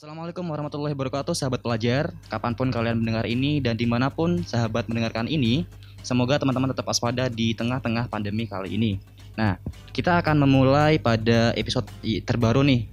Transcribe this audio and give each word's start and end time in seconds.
Assalamualaikum 0.00 0.48
warahmatullahi 0.48 0.96
wabarakatuh 0.96 1.36
sahabat 1.36 1.60
pelajar. 1.60 2.08
Kapan 2.32 2.56
pun 2.56 2.72
kalian 2.72 3.04
mendengar 3.04 3.28
ini 3.28 3.60
dan 3.60 3.76
di 3.76 3.84
mana 3.84 4.08
pun 4.08 4.40
sahabat 4.40 4.88
mendengarkan 4.88 5.28
ini 5.28 5.68
Semoga 6.00 6.40
teman-teman 6.40 6.72
tetap 6.72 6.88
waspada 6.88 7.28
di 7.28 7.52
tengah-tengah 7.52 8.08
pandemi 8.08 8.48
kali 8.48 8.80
ini. 8.80 8.96
Nah 9.36 9.60
kita 9.92 10.16
akan 10.24 10.40
memulai 10.40 10.96
pada 10.96 11.52
episode 11.52 11.84
terbaru 12.00 12.64
nih. 12.64 12.88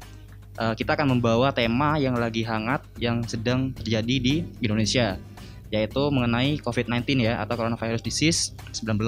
Eh, 0.60 0.74
Kita 0.76 1.00
akan 1.00 1.16
membawa 1.16 1.56
tema 1.56 1.96
yang 1.96 2.20
lagi 2.20 2.44
hangat 2.44 2.84
Yang 3.00 3.40
sedang 3.40 3.72
terjadi 3.72 4.16
di 4.20 4.36
Indonesia 4.60 5.16
Yaitu 5.72 6.12
mengenai 6.12 6.60
COVID-19 6.60 7.24
ya 7.24 7.40
Atau 7.40 7.56
Coronavirus 7.56 8.04
Disease 8.04 8.52
19 8.76 9.00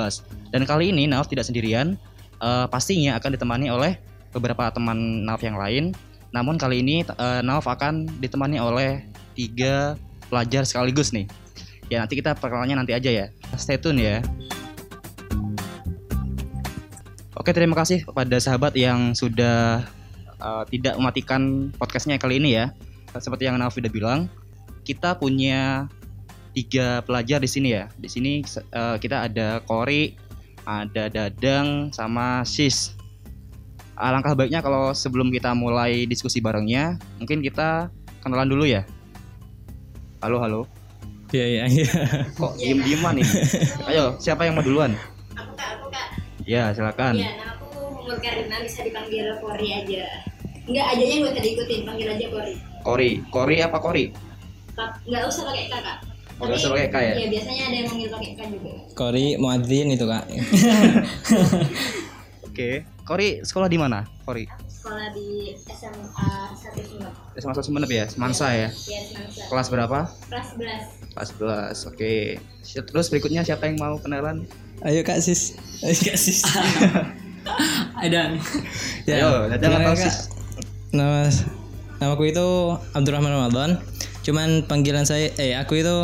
Dan 0.56 0.64
kali 0.64 0.96
ini 0.96 1.04
Nauf 1.04 1.28
tidak 1.28 1.52
sendirian. 1.52 2.00
Eh, 2.40 2.66
Pastinya 2.72 3.20
akan 3.20 3.36
ditemani 3.36 3.68
oleh 3.68 4.00
beberapa 4.32 4.72
teman 4.72 5.28
Nauf 5.28 5.44
yang 5.44 5.60
lain 5.60 5.92
namun 6.30 6.61
kali 6.61 6.86
ini 6.86 7.02
eh, 7.05 7.41
Nauf 7.41 7.66
akan 7.66 8.05
ditemani 8.21 8.61
oleh 8.61 9.05
tiga 9.34 9.97
pelajar 10.29 10.65
sekaligus 10.65 11.10
nih. 11.10 11.25
Ya 11.89 12.06
nanti 12.06 12.20
kita 12.21 12.37
perkenalannya 12.37 12.86
nanti 12.86 12.93
aja 12.93 13.10
ya. 13.10 13.25
Stay 13.57 13.82
tune 13.82 13.97
ya. 13.97 14.21
Oke 17.34 17.56
terima 17.56 17.73
kasih 17.73 18.06
kepada 18.06 18.37
sahabat 18.37 18.78
yang 18.78 19.18
sudah 19.18 19.82
eh, 20.37 20.64
tidak 20.70 21.00
mematikan 21.01 21.73
podcastnya 21.82 22.21
kali 22.21 22.37
ini 22.37 22.59
ya. 22.59 22.75
Seperti 23.09 23.50
yang 23.50 23.57
Nauf 23.57 23.73
udah 23.73 23.89
bilang, 23.89 24.20
kita 24.86 25.18
punya 25.18 25.89
tiga 26.54 27.01
pelajar 27.01 27.42
di 27.42 27.50
sini 27.50 27.73
ya. 27.73 27.89
Di 27.98 28.06
sini 28.06 28.46
eh, 28.46 28.96
kita 29.01 29.25
ada 29.25 29.65
Kori, 29.65 30.14
ada 30.70 31.09
Dadang, 31.09 31.89
sama 31.89 32.45
Sis. 32.45 32.98
Alangkah 34.00 34.31
baiknya 34.31 34.64
kalau 34.64 34.95
sebelum 34.95 35.28
kita 35.28 35.52
mulai 35.52 36.08
diskusi 36.08 36.40
barengnya, 36.40 36.95
mungkin 37.20 37.44
kita 37.44 37.92
kenalan 38.23 38.48
dulu 38.48 38.64
ya. 38.64 38.88
Halo, 40.23 40.40
halo. 40.40 40.64
Iya 41.36 41.45
iya 41.45 41.64
iya. 41.67 41.88
Kok 42.40 42.56
diem-dieman 42.56 43.20
nih? 43.20 43.28
Ayo, 43.92 44.16
siapa 44.16 44.48
yang 44.48 44.56
mau 44.56 44.64
duluan? 44.64 44.96
Aku 45.36 45.52
kak, 45.52 45.76
aku 45.76 45.92
kak. 45.92 46.16
Ya, 46.48 46.72
silakan. 46.72 47.20
Iya, 47.20 47.44
nah 47.44 47.60
aku 47.60 47.76
umur 47.92 48.16
Karina 48.23 48.64
bisa 48.64 48.88
dipanggil 48.88 49.36
Kori 49.44 49.68
aja. 49.68 50.08
Enggak 50.64 50.86
ajanya 50.95 51.16
gue 51.20 51.32
tadi 51.36 51.48
ikutin, 51.60 51.82
panggil 51.84 52.08
aja 52.08 52.26
Kori. 52.32 52.54
Kori, 52.88 53.10
Kori 53.28 53.56
apa 53.60 53.78
Kori? 53.84 54.06
Kak, 54.80 55.04
enggak 55.12 55.28
usah 55.28 55.44
pakai 55.44 55.68
kak 55.68 55.82
kak. 55.84 55.98
Oh, 56.40 56.48
nggak 56.48 56.56
usah 56.56 56.72
pakai 56.72 56.88
K 56.88 56.98
ya? 57.04 57.14
Iya, 57.20 57.28
biasanya 57.36 57.64
ada 57.68 57.76
yang 57.76 57.88
manggil 57.92 58.10
pakai 58.16 58.30
K 58.32 58.40
juga. 58.48 58.72
Kori 58.95 59.26
Muadzin 59.36 59.92
itu 59.92 60.06
kak. 60.08 60.23
Oke. 62.60 62.84
Kori 63.08 63.40
sekolah 63.40 63.72
di 63.72 63.80
mana? 63.80 64.04
Kori. 64.28 64.44
Sekolah 64.68 65.16
di 65.16 65.56
SMA 65.64 66.28
1 66.60 66.76
Sumeneb. 66.76 67.16
SMA 67.40 67.54
satu 67.56 67.64
Sumeneb 67.64 67.88
ya, 67.88 68.04
Semansa 68.04 68.52
ya. 68.52 68.68
Iya, 68.68 69.00
Semansa. 69.08 69.42
Kelas 69.48 69.68
berapa? 69.72 70.00
Kelas 70.28 70.48
11. 70.60 71.16
Kelas 71.16 71.30
11. 71.40 71.88
Oke. 71.88 72.14
Si- 72.60 72.84
Terus 72.84 73.08
berikutnya 73.08 73.48
siapa 73.48 73.64
yang 73.64 73.80
mau 73.80 73.96
kenalan? 73.96 74.44
Ayo 74.84 75.08
kak 75.08 75.24
sis. 75.24 75.56
Ayo 75.80 75.96
kak 75.96 76.20
sis. 76.20 76.44
Adan. 78.04 78.44
Ayo, 79.08 79.48
Dadang 79.48 79.80
gimana, 79.80 79.84
atau 79.88 79.96
Kak? 79.96 80.04
Sis? 80.04 80.18
Nama 80.92 81.32
namaku 82.04 82.23
itu 82.28 82.48
Abdurrahman 82.92 83.40
Ramadan. 83.40 83.80
Cuman 84.28 84.68
panggilan 84.68 85.08
saya 85.08 85.32
eh 85.40 85.56
aku 85.56 85.80
itu 85.80 85.96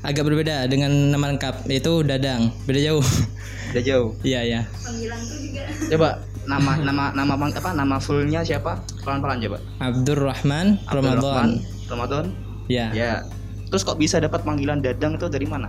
agak 0.00 0.24
berbeda 0.24 0.64
dengan 0.64 1.12
nama 1.12 1.28
lengkap 1.28 1.68
yaitu 1.68 2.00
Dadang. 2.08 2.56
Beda 2.64 2.80
jauh. 2.80 3.04
Udah 3.68 3.82
jauh. 3.82 4.10
Iya 4.20 4.40
iya. 4.42 4.60
Panggilanku 4.80 5.34
juga. 5.38 5.62
Coba 5.88 6.08
nama 6.44 6.72
nama 6.80 7.04
nama 7.12 7.34
bang- 7.36 7.52
apa 7.54 7.70
nama 7.72 7.96
fullnya 7.98 8.40
siapa? 8.40 8.80
Pelan-pelan 9.04 9.38
coba. 9.40 9.58
Abdurrahman 9.78 10.66
Ramadan. 10.86 11.60
Ramadan. 11.86 12.24
Ya. 12.66 12.88
Ya. 12.92 13.12
Terus 13.68 13.84
kok 13.84 14.00
bisa 14.00 14.16
dapat 14.16 14.40
panggilan 14.42 14.80
Dadang 14.80 15.14
itu 15.14 15.28
dari 15.28 15.44
mana? 15.44 15.68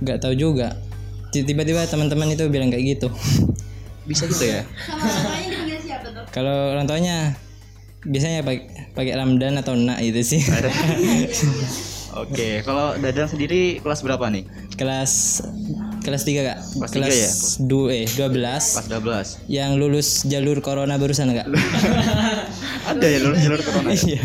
Gak 0.00 0.20
tahu 0.20 0.36
juga. 0.36 0.76
Tiba-tiba 1.30 1.86
teman-teman 1.86 2.30
itu 2.30 2.44
bilang 2.48 2.68
kayak 2.68 2.98
gitu. 2.98 3.08
Bisa 4.08 4.26
gitu 4.26 4.42
ya? 4.42 4.66
Tuh? 4.66 6.24
Kalau 6.30 6.74
orang 6.74 6.84
tuanya 6.84 7.36
biasanya 8.02 8.42
pakai 8.42 8.90
pakai 8.90 9.12
Ramdan 9.14 9.54
atau 9.56 9.76
Nak 9.76 10.02
itu 10.02 10.20
sih. 10.26 10.42
Oke, 12.20 12.60
kalau 12.60 12.98
Dadang 12.98 13.30
sendiri 13.30 13.78
kelas 13.78 14.02
berapa 14.02 14.26
nih? 14.26 14.42
kelas 14.74 15.44
kelas 16.00 16.22
3 16.22 16.40
kak 16.42 16.58
Kelas 16.74 16.90
tiga 16.90 17.06
ya? 17.06 17.30
du, 17.62 17.86
eh 17.86 18.04
12 18.04 18.32
Kelas 18.34 18.66
12. 18.88 19.48
yang 19.48 19.76
lulus 19.76 20.24
jalur 20.24 20.58
corona 20.60 20.96
barusan 20.96 21.30
kak 21.30 21.46
Ada 22.90 23.06
ya 23.06 23.18
lulus 23.20 23.40
jalur 23.40 23.60
corona. 23.66 23.88
ya? 23.90 24.00
iya 24.00 24.22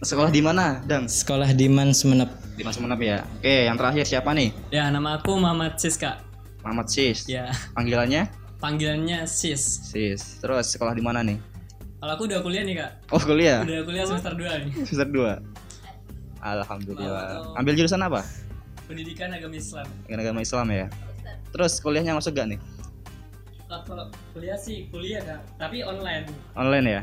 Sekolah 0.00 0.28
di 0.28 0.40
mana, 0.40 0.80
Dang? 0.82 1.04
sekolah 1.04 1.52
di 1.52 1.68
Man 1.68 1.92
Sumenep 1.92 2.32
Di 2.56 2.64
Mas 2.64 2.76
Menep 2.76 3.00
ya. 3.00 3.20
Oke, 3.36 3.68
yang 3.68 3.76
terakhir 3.76 4.04
siapa 4.06 4.32
nih? 4.32 4.48
Ya, 4.68 4.88
nama 4.88 5.16
aku 5.16 5.36
Muhammad 5.36 5.76
Sis, 5.76 5.96
Kak. 5.96 6.24
Muhammad 6.60 6.88
Sis. 6.88 7.24
Ya, 7.24 7.52
Panggilannya? 7.72 8.28
panggilannya 8.60 9.24
Sis. 9.24 9.60
Sis. 9.88 10.40
Terus 10.40 10.72
sekolah 10.72 10.92
di 10.92 11.00
mana 11.00 11.20
nih? 11.20 11.36
Kalau 12.00 12.12
aku 12.16 12.24
udah 12.24 12.40
kuliah 12.40 12.64
nih, 12.64 12.76
Kak. 12.76 13.12
Oh, 13.12 13.20
kuliah. 13.20 13.60
Udah 13.60 13.84
kuliah 13.84 14.04
semester 14.04 14.32
2 14.32 14.40
nih. 14.40 14.72
Semester 14.84 15.08
2. 15.08 15.36
Alhamdulillah. 16.40 17.52
Ambil 17.56 17.72
jurusan 17.74 18.00
apa? 18.00 18.24
Pendidikan 18.90 19.30
agama 19.30 19.54
Islam. 19.54 19.86
Dengan 20.02 20.18
agama 20.20 20.38
Islam 20.42 20.66
ya. 20.68 20.86
Terus 21.50 21.78
kuliahnya 21.78 22.12
masuk 22.12 22.34
gak 22.34 22.48
nih? 22.48 22.58
Kalau- 23.64 23.86
Kalau 23.86 24.04
kuliah 24.34 24.58
sih 24.58 24.90
kuliah, 24.90 25.22
Kak. 25.22 25.46
Tapi 25.56 25.86
online. 25.86 26.26
Online 26.58 26.86
ya. 26.90 27.02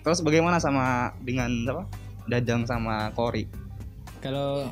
Terus 0.00 0.22
bagaimana 0.22 0.62
sama 0.62 1.10
dengan 1.18 1.50
apa? 1.66 1.82
Dadang 2.24 2.62
sama 2.64 3.10
Kori. 3.10 3.50
kalau 4.22 4.64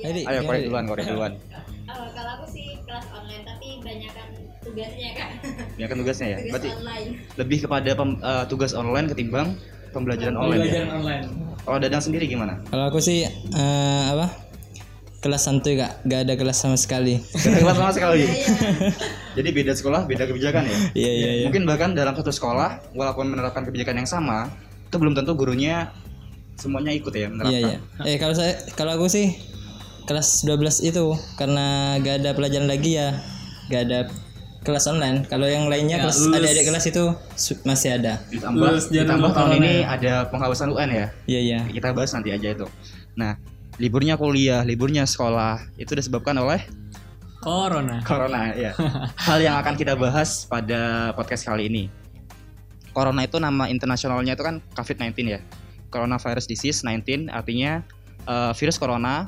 Ayo, 0.00 0.10
Dik, 0.10 0.24
Ayo 0.24 0.40
Kori 0.42 0.58
duluan, 0.64 0.84
Kori 0.88 1.02
duluan. 1.04 1.32
Oh, 1.90 2.06
kalau 2.14 2.38
aku 2.38 2.46
sih 2.48 2.78
kelas 2.80 3.02
online 3.10 3.42
tapi 3.42 3.82
banyakan 3.82 4.30
tugasnya 4.62 5.10
kak. 5.10 5.30
Ya 5.74 5.84
kan 5.84 5.98
tugasnya 5.98 6.26
ya. 6.28 6.38
Tugas 6.40 6.50
Berarti 6.54 6.68
online. 6.72 7.08
lebih 7.34 7.58
kepada 7.60 7.90
pem- 7.92 8.20
eh, 8.20 8.44
tugas 8.46 8.72
online 8.72 9.06
ketimbang 9.06 9.58
pembelajaran 9.90 10.32
online 10.32 10.54
ya. 10.54 10.64
Pembelajaran 10.64 10.90
online. 10.96 11.24
Kalau 11.60 11.78
Dadang 11.78 11.98
sendiri 12.00 12.24
gimana? 12.24 12.62
kalau 12.64 12.84
aku 12.88 13.02
sih 13.02 13.26
eh, 13.26 14.02
apa 14.08 14.30
kelas 15.20 15.42
santuy 15.42 15.76
kak 15.76 16.00
gak 16.02 16.24
ada 16.24 16.34
kelas 16.34 16.56
sama 16.56 16.74
sekali 16.74 17.20
Gak 17.30 17.44
ada 17.46 17.60
kelas 17.60 17.76
sama 17.76 17.92
sekali. 17.92 18.24
Jadi 19.30 19.48
beda 19.50 19.72
sekolah, 19.72 20.04
beda 20.04 20.24
kebijakan 20.24 20.64
ya. 20.64 20.76
iya 20.94 21.12
iya 21.12 21.30
iya 21.34 21.46
Mungkin 21.46 21.64
bahkan 21.64 21.92
dalam 21.92 22.12
satu 22.12 22.28
sekolah, 22.28 22.92
walaupun 22.92 23.28
menerapkan 23.28 23.62
kebijakan 23.62 23.96
yang 23.96 24.08
sama, 24.08 24.48
itu 24.82 24.96
belum 24.96 25.12
tentu 25.12 25.32
gurunya 25.34 25.92
semuanya 26.56 26.90
ikut 26.90 27.08
ya 27.10 27.28
menerapkan. 27.28 27.52
iya 27.54 27.78
iya 28.02 28.06
eh 28.06 28.16
kalau 28.16 28.32
saya 28.32 28.52
kalau 28.74 28.92
aku 28.94 29.06
sih 29.06 29.32
kelas 30.02 30.42
12 30.42 30.60
itu 30.82 31.04
karena 31.36 31.66
gak 31.98 32.20
ada 32.20 32.30
pelajaran 32.32 32.66
lagi 32.66 32.96
ya 32.96 33.16
gak 33.68 33.82
ada 33.86 33.98
kelas 34.60 34.84
online 34.86 35.24
kalau 35.24 35.46
yang 35.46 35.68
lainnya 35.68 35.96
Ya, 35.96 36.02
kelas 36.02 36.20
lulus. 36.20 36.36
adik-adik 36.36 36.64
kelas 36.66 36.84
itu 36.86 37.04
masih 37.62 37.90
ada 37.94 38.20
Ditambah, 38.26 38.76
ditambah 38.88 39.30
tahun 39.30 39.50
ini 39.56 39.72
ya. 39.78 39.86
ada 39.90 40.12
penghapusan 40.28 40.68
UN 40.70 40.90
ya. 40.90 41.06
iya 41.24 41.40
iya 41.40 41.60
Kita 41.66 41.92
bahas 41.92 42.12
nanti 42.12 42.28
aja 42.28 42.48
itu. 42.50 42.66
Nah, 43.14 43.40
liburnya 43.80 44.20
kuliah, 44.20 44.60
liburnya 44.60 45.08
sekolah 45.08 45.72
itu 45.80 45.96
disebabkan 45.96 46.36
oleh 46.36 46.60
Corona. 47.40 48.04
Corona 48.04 48.52
ya. 48.52 48.76
Hal 49.26 49.40
yang 49.40 49.56
akan 49.56 49.72
kita 49.72 49.96
bahas 49.96 50.44
pada 50.44 51.10
podcast 51.16 51.48
kali 51.48 51.72
ini. 51.72 51.88
Corona 52.92 53.24
itu 53.24 53.40
nama 53.40 53.64
internasionalnya 53.72 54.36
itu 54.36 54.44
kan 54.44 54.60
COVID-19 54.76 55.16
ya. 55.24 55.40
Coronavirus 55.88 56.44
Disease 56.44 56.84
19 56.84 57.32
artinya 57.32 57.80
eh, 58.28 58.52
virus 58.52 58.76
corona 58.76 59.24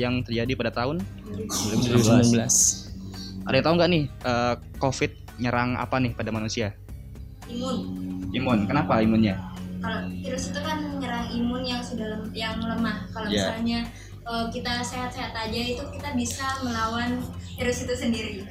yang 0.00 0.24
terjadi 0.24 0.56
pada 0.56 0.72
tahun 0.72 1.04
2019. 1.28 2.32
19 2.32 3.44
Ada 3.44 3.54
yang 3.60 3.66
tahu 3.68 3.74
nggak 3.76 3.90
nih 3.92 4.04
eh, 4.08 4.54
COVID 4.80 5.12
nyerang 5.44 5.76
apa 5.76 6.00
nih 6.00 6.16
pada 6.16 6.32
manusia? 6.32 6.72
Imun. 7.52 7.76
Imun. 8.32 8.64
Kenapa 8.64 9.04
imunnya? 9.04 9.51
Kalau 9.82 10.00
virus 10.14 10.54
itu 10.54 10.60
kan 10.62 10.78
menyerang 10.86 11.26
imun 11.34 11.62
yang 11.66 11.82
sudah 11.82 12.06
lem- 12.16 12.32
yang 12.32 12.56
lemah. 12.62 13.10
Kalau 13.10 13.26
Iya. 13.28 13.50
misalnya 13.50 13.80
eh, 14.22 14.46
kita 14.54 14.72
sehat-sehat 14.86 15.34
aja 15.34 15.60
itu 15.74 15.82
kita 15.98 16.14
bisa 16.14 16.46
melawan 16.62 17.18
virus 17.58 17.82
itu 17.82 17.94
sendiri. 17.98 18.46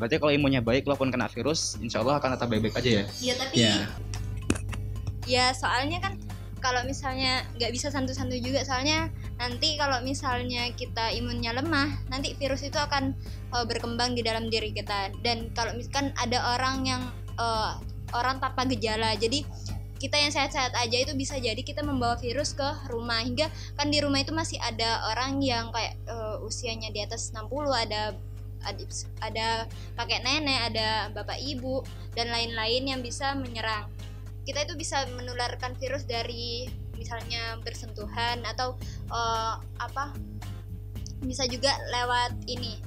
Berarti 0.00 0.16
kalau 0.16 0.32
imunnya 0.32 0.64
baik 0.64 0.88
walaupun 0.88 1.12
kena 1.12 1.28
virus, 1.28 1.76
insya 1.84 2.00
Allah 2.00 2.16
akan 2.16 2.38
tetap 2.38 2.48
baik-baik 2.48 2.80
aja 2.80 2.90
ya. 2.90 3.04
ya 3.20 3.34
tapi 3.36 3.54
ya. 3.60 3.74
Ya 5.28 5.46
soalnya 5.52 6.00
kan 6.00 6.16
kalau 6.64 6.82
misalnya 6.88 7.44
nggak 7.60 7.70
bisa 7.70 7.92
santu-santu 7.92 8.34
juga 8.40 8.64
soalnya 8.64 9.12
nanti 9.38 9.78
kalau 9.78 10.02
misalnya 10.02 10.72
kita 10.74 11.14
imunnya 11.14 11.54
lemah 11.54 12.02
nanti 12.10 12.34
virus 12.40 12.64
itu 12.64 12.80
akan 12.80 13.12
eh, 13.52 13.64
berkembang 13.68 14.16
di 14.16 14.24
dalam 14.24 14.48
diri 14.48 14.72
kita. 14.72 15.12
Dan 15.20 15.52
kalau 15.52 15.76
misalkan 15.76 16.16
ada 16.16 16.56
orang 16.56 16.88
yang 16.88 17.02
eh, 17.36 17.72
orang 18.16 18.40
tanpa 18.40 18.64
gejala. 18.64 19.12
Jadi 19.20 19.44
kita 19.98 20.14
yang 20.14 20.30
sehat-sehat 20.30 20.72
aja 20.78 20.96
itu 21.02 21.12
bisa 21.18 21.34
jadi 21.36 21.58
kita 21.58 21.82
membawa 21.82 22.14
virus 22.16 22.54
ke 22.54 22.66
rumah. 22.88 23.18
Hingga 23.18 23.50
kan 23.74 23.90
di 23.90 23.98
rumah 23.98 24.22
itu 24.22 24.30
masih 24.30 24.56
ada 24.62 25.02
orang 25.10 25.42
yang 25.42 25.74
kayak 25.74 25.98
eh, 26.06 26.46
usianya 26.46 26.94
di 26.94 27.02
atas 27.02 27.34
60 27.34 27.50
ada 27.74 28.14
ada, 28.66 28.82
ada 29.22 29.48
kakek 29.94 30.22
nenek 30.26 30.74
ada 30.74 30.88
bapak 31.14 31.38
ibu 31.38 31.82
dan 32.14 32.30
lain-lain 32.30 32.94
yang 32.94 33.00
bisa 33.02 33.34
menyerang. 33.34 33.90
Kita 34.46 34.64
itu 34.64 34.74
bisa 34.78 35.04
menularkan 35.14 35.76
virus 35.76 36.08
dari 36.08 36.70
misalnya 36.94 37.58
bersentuhan 37.62 38.42
atau 38.46 38.78
eh, 39.10 39.54
apa 39.82 40.14
bisa 41.26 41.42
juga 41.50 41.74
lewat 41.90 42.46
ini 42.46 42.78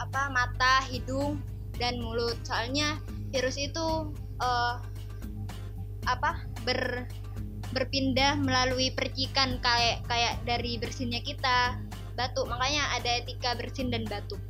apa 0.00 0.32
mata 0.32 0.80
hidung 0.88 1.44
dan 1.76 2.00
mulut. 2.00 2.40
Soalnya 2.48 2.96
virus 3.28 3.60
itu 3.60 4.16
eh, 4.40 4.74
apa 6.08 6.40
ber 6.64 7.04
berpindah 7.68 8.40
melalui 8.40 8.88
percikan 8.96 9.60
kayak 9.60 10.00
kayak 10.08 10.40
dari 10.48 10.80
bersinnya 10.80 11.20
kita 11.20 11.76
batuk 12.16 12.48
makanya 12.48 12.96
ada 12.96 13.20
etika 13.20 13.52
bersin 13.60 13.92
dan 13.92 14.08
batuk 14.08 14.40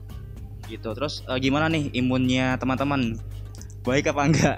Gitu. 0.69 0.89
Terus 0.93 1.25
eh, 1.25 1.39
gimana 1.41 1.67
nih 1.73 1.91
imunnya 1.97 2.61
teman-teman? 2.61 3.17
Baik 3.83 4.13
apa 4.13 4.23
enggak? 4.29 4.57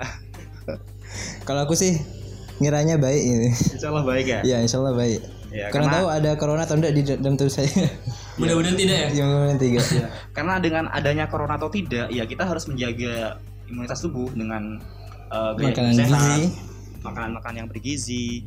Kalau 1.47 1.65
aku 1.65 1.79
sih 1.79 2.03
ngiranya 2.59 2.99
baik 2.99 3.23
ini. 3.23 3.49
Insya 3.55 3.89
Allah 3.95 4.05
baik 4.05 4.27
ya. 4.27 4.41
Ya, 4.43 4.59
insya 4.61 4.83
Allah 4.83 4.95
baik. 4.99 5.23
Ya, 5.51 5.67
Kurang 5.75 5.91
karena, 5.91 5.99
tahu 5.99 6.07
ada 6.15 6.31
corona 6.39 6.63
atau 6.63 6.79
enggak 6.79 6.93
di 6.95 7.03
dalam 7.07 7.35
tubuh 7.35 7.51
saya. 7.51 7.71
Mudah-mudahan 8.39 8.77
tidak 8.79 8.97
ya. 8.99 9.09
Yang 9.23 9.29
nomor 9.31 9.59
tiga. 9.59 9.81
karena 10.31 10.55
dengan 10.63 10.85
adanya 10.91 11.25
corona 11.27 11.55
atau 11.59 11.71
tidak, 11.71 12.07
ya 12.11 12.23
kita 12.27 12.47
harus 12.47 12.71
menjaga 12.71 13.39
imunitas 13.67 13.99
tubuh 14.03 14.31
dengan 14.35 14.79
eh, 15.31 15.51
gaya 15.59 15.75
Makanan 15.75 15.95
gizi. 15.95 16.70
Makanan-makanan 17.01 17.65
yang 17.65 17.69
bergizi 17.69 18.45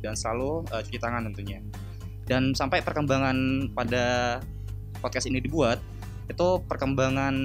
dan 0.00 0.12
selalu 0.14 0.64
eh, 0.70 0.82
cuci 0.84 0.98
tangan 1.00 1.24
tentunya. 1.32 1.60
Dan 2.24 2.56
sampai 2.56 2.80
perkembangan 2.80 3.36
pada 3.76 4.38
podcast 5.00 5.28
ini 5.28 5.44
dibuat, 5.44 5.76
itu 6.24 6.48
perkembangan 6.64 7.36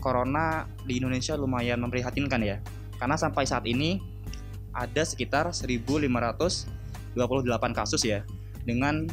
corona 0.00 0.64
di 0.82 0.98
Indonesia 0.98 1.36
lumayan 1.36 1.78
memprihatinkan 1.80 2.40
ya. 2.40 2.58
Karena 2.96 3.16
sampai 3.16 3.44
saat 3.44 3.64
ini 3.68 4.00
ada 4.72 5.04
sekitar 5.04 5.52
1528 5.52 6.64
kasus 7.76 8.02
ya 8.02 8.24
dengan 8.64 9.04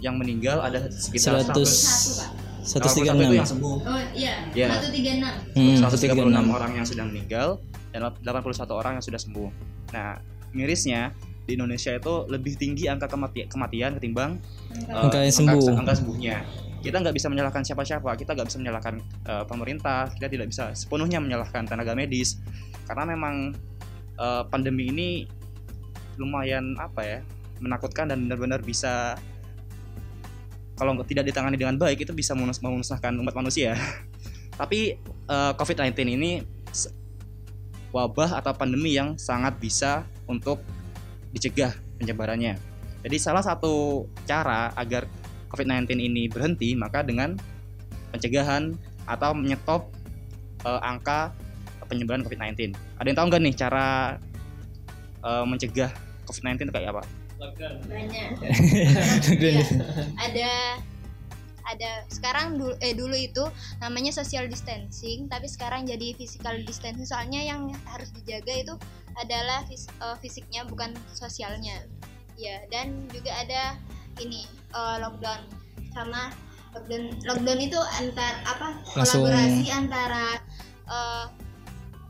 yang 0.00 0.16
meninggal 0.16 0.64
ada 0.64 0.88
sekitar 0.88 1.44
100 1.44 2.48
Satu 2.60 2.92
Kalau 2.92 2.96
tiga 3.00 3.12
itu 3.16 3.24
enam. 3.24 3.32
yang 3.40 3.48
sembuh. 3.48 3.76
Oh 3.88 4.00
iya, 4.12 4.44
Iya. 4.52 4.68
136. 4.84 5.56
Hmm, 5.56 5.76
136 5.80 6.28
136. 6.28 6.44
orang 6.52 6.72
yang 6.76 6.84
sudah 6.84 7.04
meninggal 7.08 7.48
dan 7.90 8.10
81 8.22 8.70
orang 8.70 8.92
yang 8.98 9.04
sudah 9.04 9.20
sembuh. 9.20 9.48
Nah, 9.94 10.18
mirisnya 10.54 11.14
di 11.46 11.58
Indonesia 11.58 11.90
itu 11.90 12.30
lebih 12.30 12.54
tinggi 12.54 12.86
angka 12.86 13.10
kemati- 13.10 13.50
kematian 13.50 13.98
ketimbang 13.98 14.38
eh, 14.70 14.94
Angka 14.94 15.18
yang 15.26 15.34
sembuh. 15.34 15.74
Angka, 15.74 15.94
sembuhnya. 15.98 16.36
Kita 16.80 16.96
nggak 17.02 17.12
bisa 17.12 17.26
menyalahkan 17.28 17.62
siapa-siapa. 17.66 18.14
Kita 18.16 18.38
nggak 18.38 18.46
bisa 18.46 18.58
menyalahkan 18.62 18.94
eh, 19.26 19.44
pemerintah. 19.50 20.08
Kita 20.14 20.30
tidak 20.30 20.46
bisa 20.48 20.70
sepenuhnya 20.72 21.18
menyalahkan 21.18 21.66
tenaga 21.66 21.92
medis 21.98 22.38
karena 22.86 23.04
memang 23.10 23.54
eh, 24.18 24.42
pandemi 24.46 24.90
ini 24.90 25.08
lumayan 26.20 26.76
apa 26.76 27.00
ya 27.02 27.18
menakutkan 27.60 28.08
dan 28.08 28.24
benar-benar 28.28 28.60
bisa 28.60 29.16
kalau 30.76 30.96
tidak 31.04 31.28
ditangani 31.28 31.60
dengan 31.60 31.76
baik 31.76 32.08
itu 32.08 32.12
bisa 32.16 32.32
memus- 32.32 32.62
memusnahkan 32.64 33.12
umat 33.20 33.34
manusia. 33.36 33.76
Tapi 34.60 34.96
eh, 35.28 35.52
COVID-19 35.58 35.92
ini 36.14 36.59
wabah 37.90 38.38
atau 38.38 38.52
pandemi 38.54 38.94
yang 38.94 39.18
sangat 39.18 39.58
bisa 39.58 40.06
untuk 40.30 40.62
dicegah 41.34 41.74
penyebarannya. 41.98 42.58
Jadi 43.00 43.16
salah 43.16 43.42
satu 43.42 44.04
cara 44.28 44.70
agar 44.76 45.08
COVID-19 45.50 45.98
ini 45.98 46.30
berhenti 46.30 46.76
maka 46.78 47.02
dengan 47.02 47.34
pencegahan 48.14 48.74
atau 49.06 49.34
menyetop 49.34 49.90
eh, 50.66 50.80
angka 50.82 51.34
penyebaran 51.90 52.22
COVID-19. 52.22 52.76
Ada 53.02 53.06
yang 53.10 53.18
tahu 53.18 53.26
nggak 53.30 53.42
nih 53.42 53.54
cara 53.58 53.86
eh, 55.26 55.44
mencegah 55.46 55.90
COVID-19 56.30 56.70
itu 56.70 56.74
kayak 56.74 56.94
apa? 56.94 57.02
Banyak. 57.88 58.28
Iya. 59.40 59.64
Ada 60.20 60.50
ada 61.68 62.04
sekarang 62.08 62.56
dulu 62.56 62.74
eh 62.80 62.96
dulu 62.96 63.12
itu 63.12 63.44
namanya 63.80 64.12
social 64.14 64.48
distancing 64.48 65.28
tapi 65.28 65.46
sekarang 65.50 65.84
jadi 65.84 66.16
physical 66.16 66.56
distancing. 66.64 67.04
Soalnya 67.04 67.40
yang 67.44 67.68
harus 67.88 68.10
dijaga 68.16 68.52
itu 68.54 68.74
adalah 69.18 69.64
fis- 69.68 69.90
eh, 69.90 70.16
fisiknya 70.20 70.64
bukan 70.64 70.94
sosialnya. 71.12 71.84
Ya 72.40 72.64
dan 72.72 73.04
juga 73.12 73.36
ada 73.36 73.76
ini 74.22 74.48
eh, 74.72 74.96
lockdown 75.00 75.44
sama 75.92 76.32
lockdown 76.72 77.10
lockdown 77.26 77.60
itu 77.60 77.80
antar 77.98 78.32
apa 78.46 78.78
Langsung- 78.94 79.26
kolaborasi 79.26 79.68
antara 79.74 80.38
eh, 80.88 81.24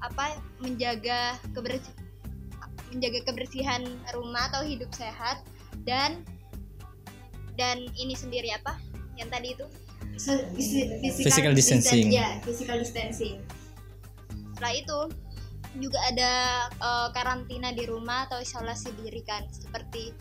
apa 0.01 0.39
menjaga 0.61 1.37
kebersihan 1.53 1.97
menjaga 2.91 3.21
kebersihan 3.23 3.83
rumah 4.17 4.51
atau 4.51 4.67
hidup 4.67 4.91
sehat 4.91 5.47
dan 5.87 6.27
dan 7.55 7.87
ini 7.95 8.17
sendiri 8.19 8.51
apa 8.51 8.81
yang 9.21 9.29
tadi 9.29 9.53
itu? 9.53 9.67
So- 10.17 10.45
phys- 10.53 11.17
Physical 11.17 11.53
distancing. 11.53 12.09
distan- 12.09 12.13
Ya, 12.13 12.29
physical 12.41 12.77
distancing. 12.77 13.37
setelah 14.53 14.75
itu 14.75 14.99
juga 15.77 15.97
ada 16.05 16.33
eh, 16.69 17.09
karantina 17.11 17.71
di 17.71 17.85
rumah 17.85 18.27
atau 18.27 18.37
isolasi 18.39 18.93
diri 18.95 19.21
kan. 19.23 19.45
Seperti 19.49 20.13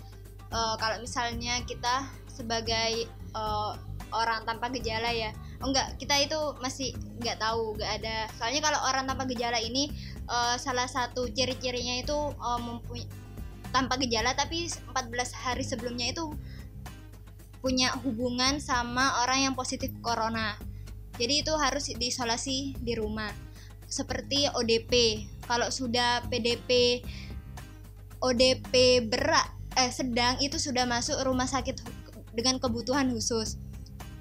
eh, 0.47 0.75
kalau 0.75 0.99
misalnya 0.99 1.59
kita 1.63 2.07
sebagai 2.29 3.03
eh, 3.09 3.71
orang 4.11 4.41
tanpa 4.43 4.67
gejala 4.69 5.11
ya. 5.11 5.31
Oh 5.59 5.67
enggak 5.67 5.99
kita 5.99 6.15
itu 6.17 6.39
masih 6.59 6.91
nggak 7.19 7.35
tahu 7.37 7.75
nggak 7.75 7.91
ada. 7.99 8.31
Soalnya 8.33 8.63
kalau 8.63 8.79
orang 8.85 9.03
tanpa 9.03 9.27
gejala 9.27 9.59
ini 9.59 9.91
eh, 10.25 10.55
salah 10.55 10.87
satu 10.87 11.27
ciri-cirinya 11.27 11.99
itu 11.99 12.15
eh, 12.31 12.59
mempunyai 12.59 13.07
tanpa 13.69 13.99
gejala 13.99 14.33
tapi 14.33 14.65
14 14.65 14.89
hari 15.35 15.61
sebelumnya 15.61 16.09
itu 16.09 16.31
punya 17.59 17.91
hubungan 18.03 18.63
sama 18.63 19.23
orang 19.23 19.51
yang 19.51 19.53
positif 19.55 19.91
corona 19.99 20.55
jadi 21.19 21.43
itu 21.43 21.51
harus 21.59 21.91
diisolasi 21.91 22.79
di 22.79 22.95
rumah 22.95 23.27
seperti 23.91 24.47
ODP. 24.55 25.25
Kalau 25.43 25.67
sudah 25.67 26.23
PDP 26.31 27.03
ODP 28.23 29.03
berat 29.11 29.51
eh 29.75 29.91
sedang 29.91 30.39
itu 30.39 30.55
sudah 30.55 30.87
masuk 30.87 31.19
rumah 31.27 31.45
sakit 31.45 31.83
dengan 32.31 32.55
kebutuhan 32.63 33.11
khusus. 33.11 33.59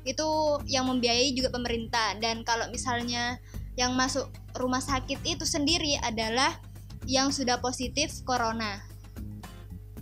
Itu 0.02 0.58
yang 0.66 0.90
membiayai 0.90 1.30
juga 1.38 1.54
pemerintah 1.54 2.18
dan 2.18 2.42
kalau 2.42 2.66
misalnya 2.74 3.38
yang 3.78 3.94
masuk 3.94 4.26
rumah 4.58 4.82
sakit 4.82 5.22
itu 5.22 5.46
sendiri 5.46 6.02
adalah 6.02 6.58
yang 7.06 7.30
sudah 7.30 7.62
positif 7.62 8.26
corona. 8.26 8.82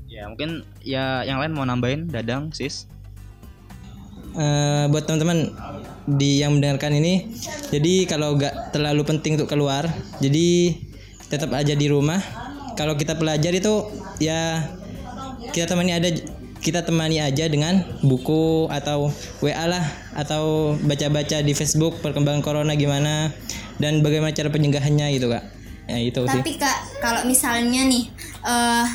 Ya 0.09 0.25
mungkin 0.33 0.65
ya 0.81 1.29
yang 1.29 1.45
lain 1.45 1.53
mau 1.53 1.69
nambahin 1.69 2.09
Dadang, 2.09 2.49
Sis. 2.57 2.89
Eh, 4.37 4.85
buat 4.93 5.09
teman-teman 5.09 5.49
di 6.05 6.45
yang 6.45 6.61
mendengarkan 6.61 6.93
ini 6.93 7.33
jadi 7.73 8.05
kalau 8.05 8.37
nggak 8.37 8.71
terlalu 8.71 9.03
penting 9.09 9.41
untuk 9.41 9.49
keluar 9.49 9.89
jadi 10.21 10.77
tetap 11.33 11.57
aja 11.57 11.73
di 11.73 11.89
rumah. 11.89 12.21
Kalau 12.77 13.01
kita 13.01 13.17
belajar 13.17 13.57
itu 13.57 13.89
ya 14.21 14.61
kita 15.57 15.73
temani 15.73 15.97
ada 15.97 16.13
kita 16.61 16.85
temani 16.85 17.17
aja 17.25 17.49
dengan 17.49 17.81
buku 18.05 18.69
atau 18.69 19.09
WA 19.41 19.65
lah 19.65 19.89
atau 20.13 20.77
baca-baca 20.85 21.41
di 21.41 21.57
Facebook 21.57 22.05
perkembangan 22.05 22.45
corona 22.45 22.77
gimana 22.77 23.33
dan 23.81 24.05
bagaimana 24.05 24.37
cara 24.37 24.53
pencegahannya 24.53 25.17
gitu 25.17 25.33
kak. 25.33 25.45
Ya 25.89 25.97
itu 26.03 26.21
sih. 26.27 26.43
Tapi 26.43 26.59
Kak, 26.59 26.99
kalau 26.99 27.23
misalnya 27.25 27.87
nih 27.87 28.11
eh 28.45 28.87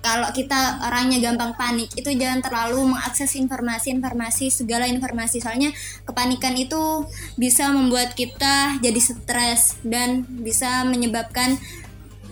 kalau 0.00 0.32
kita 0.32 0.80
orangnya 0.80 1.20
gampang 1.20 1.52
panik, 1.54 1.92
itu 1.92 2.08
jangan 2.10 2.40
terlalu 2.40 2.88
mengakses 2.88 3.36
informasi-informasi 3.36 4.48
segala 4.48 4.84
informasi. 4.84 5.38
Soalnya 5.38 5.76
kepanikan 6.02 6.56
itu 6.56 7.04
bisa 7.36 7.68
membuat 7.68 8.12
kita 8.12 8.80
jadi 8.80 8.96
stres 8.96 9.76
dan 9.82 10.24
bisa 10.24 10.82
menyebabkan 10.82 11.60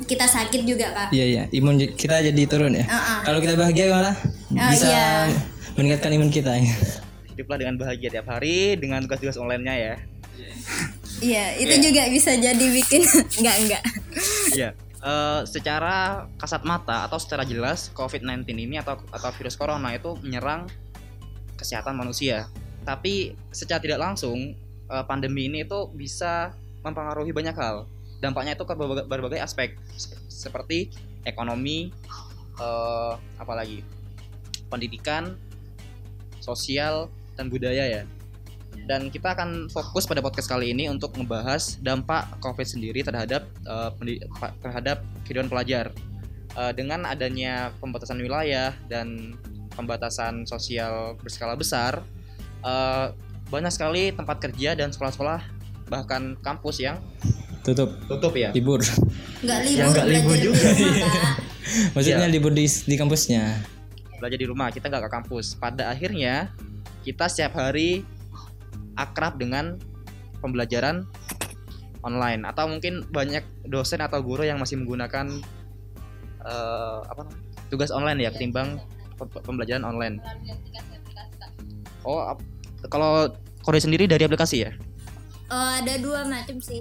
kita 0.00 0.24
sakit 0.24 0.62
juga, 0.62 0.94
Kak. 0.94 1.08
iya 1.10 1.26
iya 1.26 1.42
imun 1.50 1.74
kita 1.92 2.22
jadi 2.22 2.42
turun 2.46 2.70
ya 2.70 2.86
Heeh. 2.86 3.18
kalau 3.26 3.42
kita 3.42 3.58
bahagia 3.58 3.90
malah 3.90 4.14
Ah, 4.54 4.70
bisa 4.70 4.86
iya. 4.86 5.34
meningkatkan 5.74 6.14
imun 6.14 6.30
kita 6.30 6.54
ya 6.54 6.70
Hiduplah 7.34 7.58
dengan 7.58 7.74
bahagia 7.76 8.08
tiap 8.08 8.26
hari 8.26 8.74
dengan 8.74 9.02
tugas-tugas 9.02 9.34
online-nya 9.36 9.74
ya. 9.74 9.94
Iya, 11.18 11.44
itu 11.58 11.74
Iya. 11.74 11.82
juga 11.82 12.02
bisa 12.08 12.30
jadi 12.32 12.66
bikin 12.72 13.02
enggak 13.42 13.56
enggak. 13.58 13.82
Iya. 14.54 14.68
Eh, 14.98 15.42
secara 15.46 16.26
kasat 16.42 16.66
mata 16.66 17.06
atau 17.06 17.22
secara 17.22 17.46
jelas 17.46 17.94
COVID-19 17.94 18.42
ini 18.50 18.82
atau 18.82 18.98
atau 19.14 19.30
virus 19.38 19.54
corona 19.54 19.94
itu 19.94 20.18
menyerang 20.26 20.66
kesehatan 21.54 21.94
manusia. 21.94 22.50
Tapi 22.82 23.38
secara 23.54 23.78
tidak 23.78 24.02
langsung 24.02 24.58
eh, 24.90 25.04
pandemi 25.06 25.46
ini 25.46 25.62
itu 25.62 25.86
bisa 25.94 26.50
mempengaruhi 26.82 27.30
banyak 27.30 27.54
hal. 27.54 27.86
Dampaknya 28.18 28.58
itu 28.58 28.66
ke 28.66 28.74
berbagai, 28.74 29.06
berbagai 29.06 29.38
aspek 29.38 29.78
se- 29.94 30.18
seperti 30.26 30.90
ekonomi, 31.22 31.94
eh, 32.58 33.14
apalagi 33.38 33.86
pendidikan, 34.66 35.38
sosial 36.42 37.06
dan 37.38 37.46
budaya 37.46 37.86
ya. 37.86 38.02
Dan 38.84 39.08
kita 39.08 39.32
akan 39.32 39.66
fokus 39.66 40.04
pada 40.04 40.20
podcast 40.20 40.46
kali 40.46 40.70
ini 40.70 40.86
untuk 40.86 41.12
membahas 41.14 41.76
dampak 41.78 42.38
COVID 42.38 42.64
sendiri 42.64 43.00
terhadap 43.00 43.48
pa- 44.34 44.54
terhadap 44.58 45.00
kehidupan 45.24 45.48
pelajar. 45.48 45.90
eh, 46.50 46.72
dengan 46.72 47.04
adanya 47.04 47.70
pembatasan 47.78 48.18
wilayah 48.18 48.72
dan 48.86 49.36
pembatasan 49.70 50.42
sosial 50.42 51.14
berskala 51.16 51.54
besar, 51.54 52.02
eh, 52.60 53.06
banyak 53.46 53.70
sekali 53.70 54.10
tempat 54.10 54.40
kerja 54.40 54.74
dan 54.74 54.90
sekolah-sekolah 54.90 55.38
bahkan 55.86 56.34
kampus 56.38 56.80
yang 56.80 56.98
tutup 57.62 57.94
tutup 58.04 58.32
ya. 58.34 58.50
libur 58.50 58.80
nggak 59.40 59.60
libur 59.62 59.86
nggak 59.88 60.06
libur 60.06 60.34
belajar 60.34 60.40
di 60.42 60.44
juga. 60.44 60.70
maksudnya 61.94 62.18
Iya. 62.18 62.32
libur 62.32 62.52
di 62.52 62.64
di 62.66 62.94
kampusnya 62.96 63.42
belajar 64.18 64.36
di 64.36 64.46
rumah 64.48 64.68
kita 64.68 64.84
nggak 64.84 65.04
ke 65.04 65.12
kampus 65.12 65.54
pada 65.54 65.88
akhirnya 65.88 66.50
kita 67.02 67.24
setiap 67.24 67.56
hari 67.56 68.02
akrab 68.98 69.38
dengan 69.38 69.78
pembelajaran 70.42 71.06
online. 72.02 72.42
Atau 72.42 72.66
mungkin 72.66 73.06
banyak 73.08 73.46
dosen 73.70 74.02
atau 74.02 74.18
guru 74.20 74.42
yang 74.42 74.58
masih 74.58 74.82
menggunakan 74.82 75.30
eh, 76.42 76.98
apa 77.06 77.22
tugas 77.70 77.94
online 77.94 78.26
ya 78.26 78.30
ketimbang 78.34 78.82
pe- 79.14 79.42
pembelajaran 79.46 79.86
online. 79.86 80.18
Oh 82.02 82.34
kalau 82.90 83.30
Kore 83.62 83.82
sendiri 83.82 84.08
dari 84.08 84.24
aplikasi 84.24 84.64
ya? 84.64 84.70
Eh, 85.48 85.72
ada 85.84 85.94
dua 86.00 86.24
macam 86.24 86.56
sih. 86.62 86.80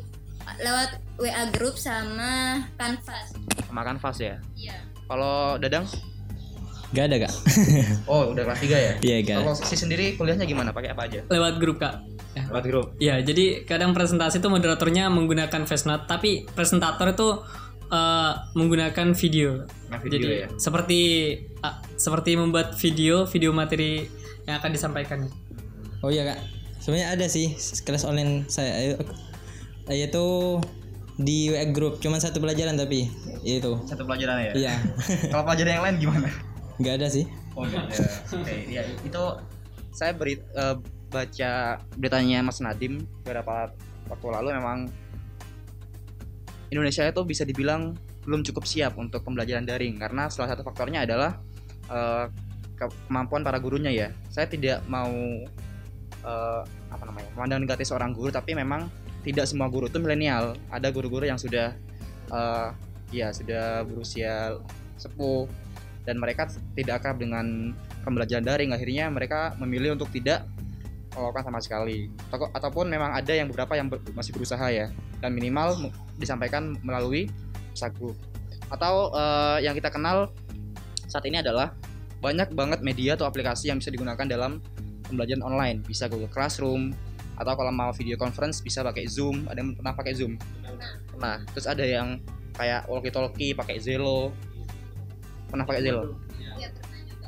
Lewat 0.64 1.04
WA 1.20 1.44
group 1.52 1.76
sama 1.76 2.64
Canvas. 2.80 3.36
Sama 3.68 3.82
Canvas 3.84 4.18
ya? 4.18 4.36
Iya. 4.56 4.78
kalau 5.08 5.56
Dadang 5.56 5.88
gak 6.96 7.06
ada 7.12 7.17
kak. 7.27 7.34
Oh 8.12 8.32
udah 8.32 8.44
kelas 8.48 8.62
3 8.63 8.72
ya? 8.72 8.94
Iya 9.03 9.17
gak 9.25 9.38
kalau 9.44 9.56
si 9.56 9.75
sendiri 9.75 10.15
kuliahnya 10.15 10.48
gimana? 10.48 10.72
Pakai 10.72 10.96
apa 10.96 11.10
aja? 11.10 11.20
Lewat 11.27 11.60
grup 11.60 11.77
kak. 11.84 12.03
Ya. 12.38 12.44
lewat 12.53 12.65
grup? 12.70 12.88
Ya, 13.01 13.15
jadi 13.17 13.65
kadang 13.65 13.98
presentasi 13.98 14.38
itu 14.38 14.48
moderatornya 14.48 15.10
menggunakan 15.10 15.65
voice 15.65 15.89
note, 15.89 16.06
tapi 16.06 16.46
presentator 16.53 17.12
itu 17.12 17.29
eh, 17.89 18.34
menggunakan 18.53 19.17
video. 19.17 19.65
Nah, 19.89 20.00
video 20.00 20.17
jadi 20.22 20.38
ya? 20.46 20.48
seperti 20.56 21.00
ah, 21.65 21.82
seperti 21.98 22.38
membuat 22.38 22.77
video, 22.77 23.25
video 23.25 23.51
materi 23.51 24.06
yang 24.46 24.62
akan 24.62 24.72
disampaikan. 24.72 25.20
oh 26.06 26.13
iya 26.13 26.24
kak. 26.24 26.39
Sebenarnya 26.77 27.17
ada 27.17 27.25
sih 27.27 27.58
kelas 27.84 28.06
online 28.06 28.48
saya 28.48 28.96
yaitu 29.89 30.62
di 31.17 31.50
WA 31.50 31.65
group. 31.74 31.98
Cuman 32.00 32.22
satu 32.22 32.38
pelajaran 32.38 32.77
tapi 32.77 33.10
itu 33.41 33.82
satu 33.89 34.06
pelajaran 34.06 34.46
ya? 34.46 34.51
Iya. 34.53 34.74
Kalau 35.34 35.44
pelajaran 35.44 35.72
yang 35.82 35.84
lain 35.84 35.98
gimana 35.98 36.29
nggak 36.77 36.93
ada 37.01 37.07
sih 37.10 37.25
Oh 37.57 37.65
enggak 37.65 37.89
ada. 37.89 38.05
Oke, 38.38 38.55
ya 38.69 38.86
itu 38.86 39.24
saya 39.89 40.13
beri 40.13 40.38
eh, 40.38 40.75
baca 41.10 41.51
beritanya 41.98 42.46
Mas 42.46 42.62
Nadim 42.62 43.01
beberapa 43.25 43.74
waktu 44.05 44.27
lalu 44.29 44.50
memang 44.53 44.86
Indonesia 46.69 47.01
itu 47.07 47.22
bisa 47.24 47.48
dibilang 47.48 47.96
belum 48.27 48.43
cukup 48.43 48.67
siap 48.67 49.00
untuk 49.00 49.24
pembelajaran 49.24 49.63
daring 49.63 49.96
karena 49.98 50.27
salah 50.27 50.51
satu 50.51 50.62
faktornya 50.67 51.07
adalah 51.07 51.39
ke- 52.75 52.91
kemampuan 53.07 53.39
para 53.41 53.55
gurunya 53.57 53.88
ya. 53.89 54.07
Saya 54.27 54.46
tidak 54.51 54.84
mau 54.91 55.10
eh, 56.27 56.62
apa 56.91 57.03
namanya 57.07 57.29
memandang 57.39 57.63
negatif 57.63 57.88
seorang 57.88 58.12
guru 58.12 58.29
tapi 58.29 58.51
memang 58.53 58.91
tidak 59.24 59.48
semua 59.48 59.72
guru 59.72 59.88
itu 59.88 59.98
milenial. 59.98 60.60
Ada 60.69 60.91
guru-guru 60.91 61.24
yang 61.24 61.39
sudah 61.39 61.72
eh, 62.29 62.69
ya 63.15 63.31
sudah 63.31 63.88
berusia 63.88 64.60
sepuh 65.00 65.48
dan 66.08 66.16
mereka 66.18 66.48
tidak 66.74 67.04
akrab 67.04 67.20
dengan 67.20 67.76
pembelajaran 68.08 68.48
daring. 68.48 68.72
Akhirnya 68.72 69.12
mereka 69.12 69.60
memilih 69.60 70.00
untuk 70.00 70.08
tidak 70.16 70.48
melakukan 71.12 71.52
sama 71.52 71.60
sekali. 71.60 72.08
Atau- 72.32 72.50
ataupun 72.56 72.88
memang 72.88 73.12
ada 73.12 73.36
yang 73.36 73.52
beberapa 73.52 73.76
yang 73.76 73.92
ber- 73.92 74.00
masih 74.16 74.32
berusaha 74.32 74.64
ya. 74.72 74.88
Dan 75.20 75.36
minimal 75.36 75.92
disampaikan 76.16 76.80
melalui 76.80 77.28
pesan 77.76 77.92
grup 78.00 78.16
atau 78.68 79.12
eh, 79.16 79.58
yang 79.64 79.76
kita 79.76 79.88
kenal 79.92 80.32
saat 81.08 81.24
ini 81.24 81.40
adalah 81.40 81.72
banyak 82.20 82.52
banget 82.52 82.80
media 82.84 83.16
atau 83.16 83.30
aplikasi 83.30 83.72
yang 83.72 83.80
bisa 83.80 83.94
digunakan 83.94 84.26
dalam 84.28 84.60
pembelajaran 85.08 85.44
online. 85.46 85.78
Bisa 85.86 86.12
Google 86.12 86.32
Classroom 86.32 86.92
atau 87.38 87.54
kalau 87.54 87.70
mau 87.70 87.94
video 87.94 88.18
conference 88.18 88.60
bisa 88.60 88.82
pakai 88.84 89.06
Zoom. 89.08 89.46
Ada 89.48 89.62
yang 89.62 89.78
pernah 89.78 89.94
pakai 89.96 90.14
Zoom? 90.18 90.36
Nah 91.22 91.46
terus 91.54 91.70
ada 91.70 91.86
yang 91.86 92.20
kayak 92.58 92.90
walkie 92.90 93.14
talkie 93.14 93.54
pakai 93.54 93.78
Zelo 93.78 94.34
pernah 95.48 95.66
pakai 95.66 95.82
Zelo 95.84 96.16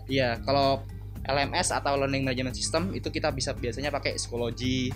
Iya, 0.09 0.41
kalau 0.41 0.81
LMS 1.21 1.69
atau 1.69 1.93
Learning 1.93 2.25
Management 2.25 2.57
System 2.57 2.89
itu 2.97 3.13
kita 3.13 3.29
bisa 3.29 3.53
biasanya 3.53 3.93
pakai 3.93 4.17
psikologi, 4.17 4.89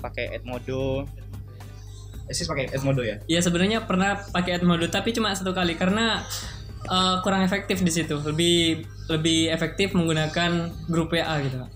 pakai 0.00 0.40
Edmodo. 0.40 1.04
Eh, 2.24 2.32
sis 2.32 2.48
pakai 2.48 2.72
Edmodo 2.72 3.04
ya? 3.04 3.20
Ya 3.28 3.44
sebenarnya 3.44 3.84
pernah 3.84 4.24
pakai 4.32 4.56
Edmodo 4.56 4.88
tapi 4.88 5.12
cuma 5.12 5.36
satu 5.36 5.52
kali 5.52 5.76
karena 5.76 6.24
eh, 6.88 7.16
kurang 7.20 7.44
efektif 7.44 7.84
di 7.84 7.92
situ. 7.92 8.16
Lebih 8.16 8.88
lebih 9.12 9.52
efektif 9.52 9.92
menggunakan 9.92 10.72
grup 10.88 11.12
WA 11.12 11.36
gitu. 11.44 11.60
Kak. 11.60 11.70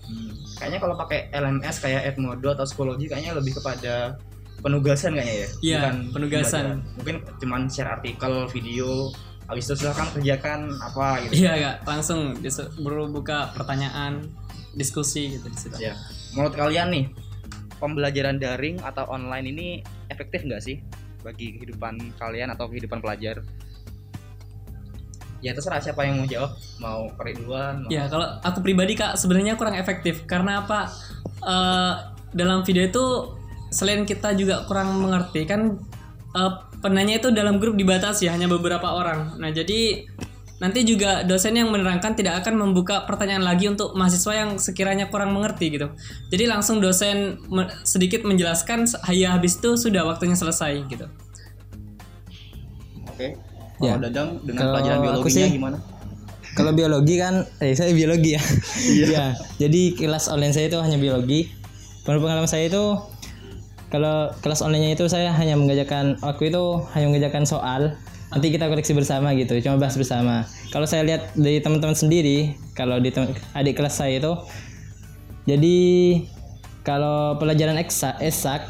Kayaknya 0.57 0.79
kalau 0.81 0.95
pakai 0.97 1.29
LMS 1.29 1.75
kayak 1.77 2.01
Edmodo 2.09 2.57
atau 2.57 2.65
psikologi 2.65 3.05
kayaknya 3.05 3.37
lebih 3.37 3.61
kepada 3.61 4.17
penugasan 4.65 5.13
kayaknya 5.13 5.35
ya. 5.45 5.47
Iya, 5.61 5.77
Bukan 5.77 5.95
penugasan. 6.17 6.65
pembelajaran. 6.65 6.97
Mungkin 6.97 7.15
cuman 7.37 7.61
share 7.69 7.89
artikel, 7.93 8.33
video, 8.49 9.13
habis 9.49 9.65
itu 9.65 9.75
silahkan 9.75 10.07
kerjakan 10.13 10.59
apa 10.77 11.25
gitu. 11.25 11.41
Iya 11.41 11.51
kak, 11.57 11.75
langsung 11.83 12.37
dis- 12.37 12.69
baru 12.77 13.09
buka 13.09 13.49
pertanyaan, 13.51 14.29
diskusi 14.71 15.33
gitu 15.33 15.49
di 15.49 15.57
situ. 15.57 15.75
Ya. 15.81 15.97
Menurut 16.31 16.53
kalian 16.53 16.87
nih, 16.89 17.05
pembelajaran 17.77 18.37
daring 18.37 18.77
atau 18.79 19.09
online 19.09 19.49
ini 19.49 19.67
efektif 20.07 20.45
nggak 20.45 20.61
sih 20.61 20.85
bagi 21.19 21.57
kehidupan 21.57 22.13
kalian 22.15 22.53
atau 22.53 22.69
kehidupan 22.69 23.01
pelajar? 23.01 23.41
Ya 25.39 25.55
terserah 25.55 25.79
siapa 25.79 26.03
yang 26.03 26.19
mau 26.19 26.27
jawab, 26.27 26.51
mau 26.77 27.07
Kori 27.15 27.31
duluan. 27.33 27.81
mau- 27.81 27.89
Ya 27.89 28.05
kalau 28.05 28.27
aku 28.43 28.59
pribadi 28.59 28.93
kak 28.93 29.15
sebenarnya 29.15 29.55
kurang 29.55 29.73
efektif 29.73 30.27
karena 30.27 30.61
apa? 30.61 30.91
Eh, 31.39 31.93
dalam 32.29 32.61
video 32.61 32.83
itu 32.83 33.05
selain 33.71 34.03
kita 34.03 34.35
juga 34.35 34.67
kurang 34.67 34.99
mengerti 34.99 35.47
kan 35.47 35.79
eh, 36.29 36.51
penanya 36.79 37.19
itu 37.19 37.29
dalam 37.29 37.59
grup 37.59 37.75
dibatasi 37.75 38.27
hanya 38.27 38.47
beberapa 38.47 38.87
orang. 38.87 39.35
Nah 39.37 39.51
jadi 39.51 40.07
nanti 40.59 40.83
juga 40.83 41.23
dosen 41.23 41.55
yang 41.55 41.71
menerangkan 41.71 42.19
tidak 42.19 42.43
akan 42.43 42.59
membuka 42.59 43.07
pertanyaan 43.07 43.47
lagi 43.47 43.71
untuk 43.71 43.95
mahasiswa 43.95 44.33
yang 44.35 44.49
sekiranya 44.59 45.07
kurang 45.07 45.31
mengerti 45.31 45.71
gitu. 45.71 45.87
Jadi 46.27 46.43
langsung 46.51 46.83
dosen 46.83 47.39
me- 47.47 47.71
sedikit 47.87 48.27
menjelaskan, 48.27 48.83
ya 49.15 49.35
habis 49.35 49.55
itu 49.55 49.79
sudah 49.79 50.03
waktunya 50.03 50.35
selesai 50.35 50.83
gitu. 50.91 51.07
Oke. 53.07 53.39
Ya. 53.79 53.95
Kalau 53.95 54.03
Dadang 54.03 54.29
dengan 54.43 54.59
Kalau 54.59 54.71
pelajaran 54.75 54.97
aku 54.97 55.05
biologinya 55.07 55.47
sih- 55.47 55.55
gimana? 55.55 55.77
Kalau 56.49 56.71
biologi 56.75 57.15
kan, 57.15 57.47
eh 57.63 57.71
saya 57.71 57.95
biologi 57.95 58.35
ya. 58.35 58.43
Iya. 58.83 59.25
Jadi 59.63 59.95
kelas 59.95 60.27
online 60.27 60.51
saya 60.51 60.67
itu 60.67 60.75
hanya 60.75 60.99
biologi. 60.99 61.47
Menurut 62.03 62.21
pengalaman 62.25 62.51
saya 62.51 62.67
itu 62.67 62.83
kalau 63.89 64.29
kelas 64.45 64.61
online-nya 64.61 64.95
itu 64.97 65.05
saya 65.09 65.33
hanya 65.33 65.57
mengajarkan 65.57 66.21
waktu 66.21 66.53
itu 66.53 66.63
hanya 66.93 67.05
mengajarkan 67.09 67.43
soal. 67.45 67.97
Nanti 68.29 68.53
kita 68.53 68.69
koreksi 68.69 68.93
bersama 68.93 69.33
gitu, 69.33 69.57
cuma 69.65 69.81
bahas 69.81 69.97
bersama. 69.97 70.45
Kalau 70.69 70.85
saya 70.85 71.01
lihat 71.01 71.33
dari 71.33 71.65
teman-teman 71.65 71.97
sendiri, 71.97 72.53
kalau 72.77 73.01
di 73.01 73.09
adik 73.57 73.73
kelas 73.81 73.97
saya 73.97 74.21
itu 74.21 74.37
jadi 75.49 75.77
kalau 76.85 77.41
pelajaran 77.41 77.81
eksak, 77.81 78.21
eksak, 78.21 78.61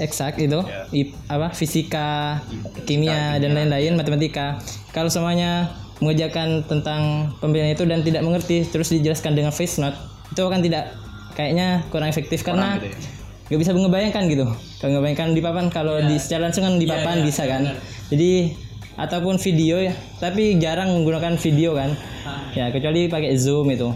eksak 0.00 0.40
itu 0.40 0.64
ip- 0.96 1.16
apa 1.28 1.52
fisika, 1.52 2.40
kimia 2.88 3.36
dan 3.36 3.52
lain-lain 3.52 3.92
matematika. 3.92 4.56
Kalau 4.96 5.12
semuanya 5.12 5.68
mengerjakan 6.00 6.64
tentang 6.64 7.32
pembelajaran 7.44 7.76
itu 7.76 7.84
dan 7.84 8.00
tidak 8.00 8.22
mengerti 8.24 8.56
terus 8.66 8.88
dijelaskan 8.88 9.36
dengan 9.36 9.52
face 9.54 9.78
note 9.78 9.94
itu 10.32 10.40
akan 10.42 10.60
tidak 10.64 10.90
kayaknya 11.38 11.86
kurang 11.92 12.10
efektif 12.10 12.42
karena 12.42 12.80
gitu 12.82 12.90
ya? 12.90 13.23
Nggak 13.48 13.60
bisa 13.60 13.72
mengebayangkan 13.76 14.24
gitu. 14.32 14.46
Kalau 14.80 14.90
ngebayangkan 14.98 15.28
di 15.36 15.40
papan 15.44 15.66
kalau 15.68 16.00
di 16.00 16.16
secara 16.16 16.48
langsung 16.48 16.64
kan 16.64 16.80
di 16.80 16.86
papan 16.88 17.20
bisa 17.20 17.44
kan. 17.44 17.76
Jadi 18.08 18.56
ataupun 18.94 19.36
video 19.42 19.82
ya, 19.82 19.94
tapi 20.22 20.56
jarang 20.56 20.94
menggunakan 20.96 21.36
video 21.36 21.76
kan. 21.76 21.92
Ya 22.56 22.72
kecuali 22.72 23.10
pakai 23.10 23.36
Zoom 23.36 23.68
itu. 23.68 23.92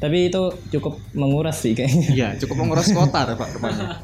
Tapi 0.00 0.32
itu 0.32 0.42
cukup 0.72 0.96
menguras 1.12 1.60
sih 1.60 1.76
kayaknya. 1.76 2.08
Iya, 2.16 2.28
cukup 2.40 2.64
menguras 2.64 2.88
kota 2.88 3.36
Pak 3.36 3.48
rupanya. 3.58 4.00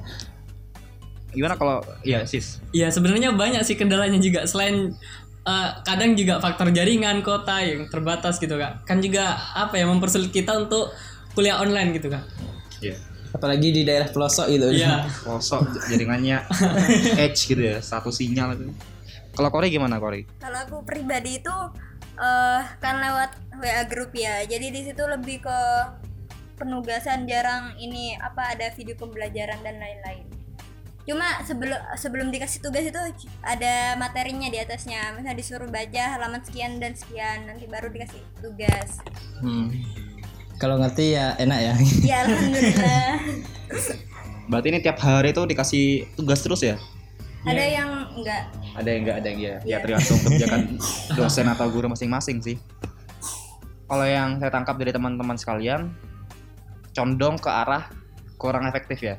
Gimana 1.37 1.57
kalau 1.57 1.85
ya 2.05 2.25
sis? 2.25 2.61
Ya 2.73 2.89
sebenarnya 2.89 3.33
banyak 3.33 3.61
sih 3.65 3.77
kendalanya 3.77 4.17
juga 4.17 4.49
selain 4.49 4.97
eh, 5.45 5.69
kadang 5.85 6.17
juga 6.17 6.41
faktor 6.41 6.73
jaringan 6.73 7.21
kota 7.21 7.61
yang 7.61 7.89
terbatas 7.93 8.41
gitu 8.41 8.57
kak. 8.57 8.89
Kan 8.89 9.05
juga 9.05 9.37
apa 9.53 9.77
ya 9.77 9.85
mempersulit 9.89 10.33
kita 10.33 10.57
untuk 10.57 10.93
kuliah 11.37 11.61
online 11.61 11.93
gitu 11.97 12.09
kak. 12.09 12.25
Iya. 12.81 12.97
Apalagi 13.37 13.69
di 13.69 13.85
daerah 13.85 14.09
pelosok 14.09 14.49
gitu. 14.49 14.73
Iya. 14.73 15.05
Pelosok 15.21 15.77
jaringannya 15.93 16.41
edge 17.29 17.53
gitu 17.53 17.61
ya, 17.61 17.79
satu 17.85 18.09
sinyal 18.09 18.57
itu. 18.57 18.73
Kalau 19.37 19.53
Kori 19.53 19.69
gimana 19.69 20.01
Kori? 20.01 20.25
Kalau 20.41 20.57
aku 20.65 20.81
pribadi 20.81 21.37
itu 21.39 21.53
eh 22.17 22.63
kan 22.81 22.97
lewat 22.97 23.37
WA 23.61 23.85
grup 23.85 24.17
ya. 24.17 24.41
Jadi 24.49 24.73
di 24.73 24.81
situ 24.89 25.05
lebih 25.05 25.45
ke 25.45 25.61
penugasan 26.57 27.29
jarang 27.29 27.77
ini 27.77 28.17
apa 28.17 28.57
ada 28.57 28.73
video 28.73 28.97
pembelajaran 28.97 29.61
dan 29.61 29.77
lain-lain. 29.77 30.25
cuma 31.07 31.39
sebelum 31.47 31.79
sebelum 31.95 32.35
dikasih 32.35 32.59
tugas 32.59 32.83
itu 32.83 32.99
ada 33.39 33.95
materinya 33.95 34.51
di 34.51 34.59
atasnya 34.59 35.15
misalnya 35.15 35.39
disuruh 35.39 35.71
baca 35.71 36.19
halaman 36.19 36.43
sekian 36.43 36.83
dan 36.83 36.99
sekian 36.99 37.47
nanti 37.47 37.71
baru 37.71 37.95
dikasih 37.95 38.19
tugas 38.43 38.99
Hmm. 39.39 39.71
Kalau 40.57 40.81
ngerti 40.81 41.13
ya 41.13 41.37
enak 41.37 41.59
ya. 41.61 41.75
ya 42.01 42.17
alhamdulillah 42.25 43.09
Berarti 44.47 44.67
ini 44.73 44.79
tiap 44.81 44.99
hari 45.03 45.35
itu 45.35 45.43
dikasih 45.45 45.85
tugas 46.17 46.41
terus 46.41 46.63
ya? 46.65 46.77
ada 47.47 47.63
yang 47.63 47.91
enggak 48.19 48.43
Ada 48.75 48.89
yang 48.91 49.01
enggak, 49.07 49.17
ada 49.23 49.27
yang 49.31 49.39
iya. 49.39 49.55
Ya 49.55 49.61
Iya. 49.63 49.77
tergantung 49.79 50.19
kebijakan 50.25 50.61
dosen 51.15 51.47
atau 51.47 51.67
guru 51.71 51.87
masing-masing 51.87 52.43
sih. 52.43 52.57
Kalau 53.87 54.03
yang 54.03 54.43
saya 54.43 54.51
tangkap 54.51 54.75
dari 54.83 54.91
teman-teman 54.91 55.39
sekalian, 55.39 55.95
condong 56.91 57.39
ke 57.39 57.47
arah 57.47 57.87
kurang 58.35 58.67
efektif 58.67 58.99
ya. 58.99 59.17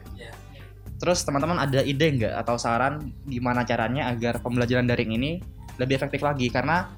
Terus 0.99 1.23
teman-teman 1.23 1.55
ada 1.55 1.79
ide 1.79 2.03
nggak 2.19 2.33
atau 2.43 2.59
saran 2.59 2.99
gimana 3.23 3.63
caranya 3.63 4.11
agar 4.11 4.43
pembelajaran 4.43 4.83
daring 4.83 5.15
ini 5.15 5.39
lebih 5.79 5.95
efektif 5.95 6.19
lagi? 6.19 6.51
Karena 6.51 6.91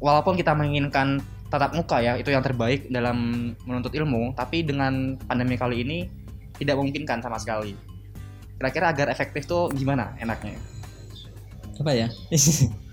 walaupun 0.00 0.40
kita 0.40 0.56
menginginkan 0.56 1.20
tatap 1.46 1.74
muka 1.74 2.02
ya 2.02 2.18
itu 2.18 2.30
yang 2.34 2.42
terbaik 2.42 2.90
dalam 2.90 3.52
menuntut 3.64 3.94
ilmu, 3.94 4.34
tapi 4.34 4.66
dengan 4.66 5.16
pandemi 5.26 5.54
kali 5.54 5.82
ini 5.86 5.98
tidak 6.56 6.78
memungkinkan 6.80 7.20
sama 7.22 7.38
sekali. 7.38 7.76
Kira-kira 8.56 8.88
agar 8.90 9.06
efektif 9.12 9.44
tuh 9.44 9.68
gimana 9.76 10.16
enaknya? 10.18 10.56
Apa 11.76 11.92
ya? 11.92 12.08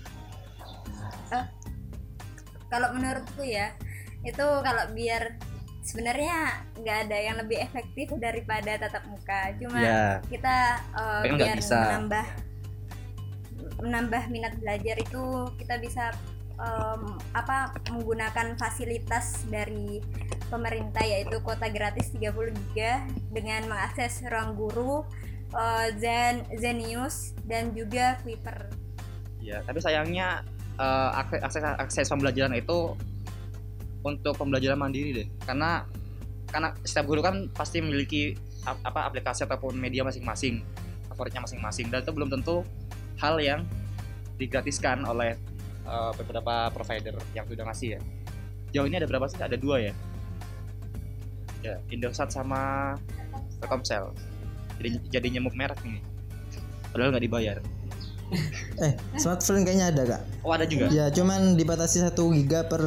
kalau 2.74 2.90
menurutku 2.90 3.46
ya 3.46 3.70
itu 4.26 4.42
kalau 4.42 4.84
biar 4.98 5.38
sebenarnya 5.86 6.64
nggak 6.80 6.98
ada 7.06 7.18
yang 7.22 7.36
lebih 7.38 7.62
efektif 7.62 8.10
daripada 8.18 8.74
tatap 8.82 9.06
muka 9.06 9.54
cuma 9.62 9.78
Ya. 9.78 10.02
kita 10.26 10.82
uh, 10.96 11.22
biar 11.22 11.60
bisa. 11.60 11.78
menambah 11.78 12.26
menambah 13.84 14.22
minat 14.32 14.54
belajar 14.58 14.96
itu 14.98 15.22
kita 15.60 15.78
bisa 15.78 16.10
em, 16.58 17.02
apa 17.34 17.74
menggunakan 17.90 18.54
fasilitas 18.54 19.42
dari 19.50 19.98
pemerintah 20.48 21.02
yaitu 21.02 21.40
kuota 21.42 21.66
gratis 21.72 22.14
30 22.14 22.54
GB 22.74 22.78
dengan 23.34 23.66
mengakses 23.66 24.22
ruang 24.26 24.54
guru 24.54 25.02
eh, 25.54 25.88
Zen 25.98 26.46
Zenius 26.58 27.34
dan 27.44 27.74
juga 27.74 28.18
Kuiper 28.22 28.70
Ya, 29.44 29.60
tapi 29.60 29.76
sayangnya 29.84 30.40
eh, 30.80 31.10
akses, 31.20 31.60
akses 31.60 32.08
pembelajaran 32.08 32.56
itu 32.56 32.96
untuk 34.04 34.36
pembelajaran 34.36 34.80
mandiri 34.80 35.24
deh. 35.24 35.28
Karena 35.44 35.84
karena 36.48 36.72
setiap 36.80 37.10
guru 37.10 37.20
kan 37.20 37.50
pasti 37.52 37.84
memiliki 37.84 38.32
ap- 38.64 38.80
apa 38.80 39.10
aplikasi 39.10 39.44
ataupun 39.44 39.76
media 39.76 40.00
masing-masing, 40.00 40.64
favoritnya 41.12 41.44
masing-masing 41.44 41.92
dan 41.92 42.00
itu 42.00 42.12
belum 42.14 42.32
tentu 42.32 42.64
hal 43.20 43.36
yang 43.36 43.68
digratiskan 44.40 45.04
oleh 45.04 45.36
eh, 45.84 46.12
beberapa 46.18 46.68
provider 46.72 47.14
yang 47.32 47.46
sudah 47.46 47.64
ngasih 47.68 47.88
ya. 47.96 48.00
Jauh 48.74 48.86
ini 48.90 48.98
ada 48.98 49.06
berapa 49.06 49.30
sih? 49.30 49.38
Ada 49.38 49.54
dua 49.54 49.78
ya. 49.78 49.92
Ya, 51.62 51.80
Indosat 51.88 52.28
sama 52.28 52.92
Telkomsel. 53.62 54.12
Jadi 54.82 54.88
jadi 55.08 55.26
nyemuk 55.38 55.54
merek 55.54 55.78
nih. 55.86 56.02
Padahal 56.92 57.14
nggak 57.14 57.24
dibayar. 57.24 57.56
eh, 58.82 58.92
smartphone 59.20 59.62
kayaknya 59.62 59.86
ada 59.94 60.02
kak. 60.16 60.22
Oh 60.42 60.50
ada 60.52 60.66
juga. 60.66 60.90
Ya, 60.90 61.06
cuman 61.12 61.54
dibatasi 61.54 62.02
satu 62.02 62.34
giga 62.34 62.66
per 62.66 62.82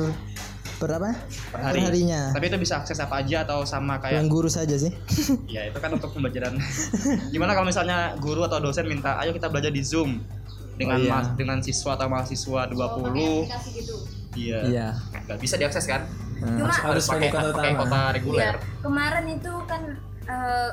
per 0.78 0.94
apa? 0.94 1.18
per 1.50 1.60
hari. 1.62 1.80
harinya. 1.82 2.36
Tapi 2.38 2.54
itu 2.54 2.58
bisa 2.62 2.78
akses 2.84 3.02
apa 3.02 3.26
aja 3.26 3.42
atau 3.48 3.66
sama 3.66 3.98
kayak 3.98 4.22
Yang 4.22 4.28
guru 4.30 4.50
saja 4.52 4.76
sih. 4.78 4.92
ya 5.50 5.66
itu 5.66 5.78
kan 5.82 5.90
untuk 5.90 6.14
pembelajaran. 6.14 6.54
Gimana 7.34 7.58
kalau 7.58 7.66
misalnya 7.66 8.14
guru 8.22 8.46
atau 8.46 8.62
dosen 8.62 8.86
minta 8.86 9.18
ayo 9.18 9.34
kita 9.34 9.50
belajar 9.50 9.74
di 9.74 9.82
Zoom 9.82 10.22
dengan 10.78 10.96
Oh, 10.96 11.04
iya. 11.04 11.12
mas- 11.12 11.34
dengan 11.34 11.58
siswa 11.60 11.92
atau 11.94 12.08
mahasiswa 12.08 12.62
20 12.66 13.44
aplikasi 13.44 13.70
gitu 13.76 13.96
iya 14.34 14.60
Iya. 14.64 14.88
nggak 15.26 15.40
bisa 15.40 15.58
diakses 15.58 15.84
kan 15.84 16.06
Cuma- 16.38 16.70
harus 16.70 17.04
pakai 17.04 17.30
kota 17.30 17.50
pakai 17.52 17.74
kota 17.76 18.00
reguler 18.14 18.42
Iya, 18.48 18.54
kemarin 18.80 19.26
itu 19.28 19.54
kan 19.66 19.82
eh, 20.24 20.70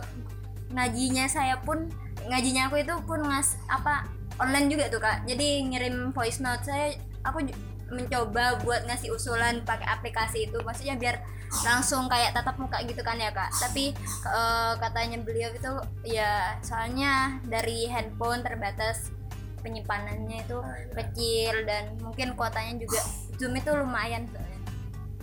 ngajinya 0.71 1.25
saya 1.25 1.57
pun 1.59 1.89
ngajinya 2.23 2.67
aku 2.67 2.77
itu 2.79 2.95
pun 3.05 3.21
ngas 3.21 3.57
apa 3.67 4.05
online 4.35 4.67
juga 4.67 4.89
tuh 4.89 4.99
kak. 4.99 5.23
Jadi 5.25 5.63
ngirim 5.65 6.11
voice 6.11 6.41
note 6.41 6.65
saya 6.65 6.91
aku 7.23 7.47
mencoba 7.87 8.59
buat 8.61 8.83
ngasih 8.85 9.09
usulan 9.09 9.63
pakai 9.63 9.87
aplikasi 9.87 10.49
itu. 10.49 10.59
Maksudnya 10.59 10.97
biar 10.97 11.23
langsung 11.63 12.09
kayak 12.09 12.35
tatap 12.35 12.59
muka 12.59 12.83
gitu 12.83 12.99
kan 12.99 13.15
ya 13.15 13.31
kak. 13.31 13.47
Tapi 13.55 13.95
eh, 14.27 14.73
katanya 14.77 15.17
beliau 15.19 15.49
itu 15.49 15.71
ya 16.05 16.59
soalnya 16.61 17.39
dari 17.45 17.87
handphone 17.87 18.43
terbatas 18.43 19.15
penyimpanannya 19.65 20.45
itu 20.45 20.59
kecil 20.93 21.55
dan 21.65 21.97
mungkin 22.05 22.37
kuotanya 22.37 22.85
juga 22.85 23.01
zoom 23.41 23.57
itu 23.57 23.71
lumayan 23.73 24.29
soalnya. 24.29 24.61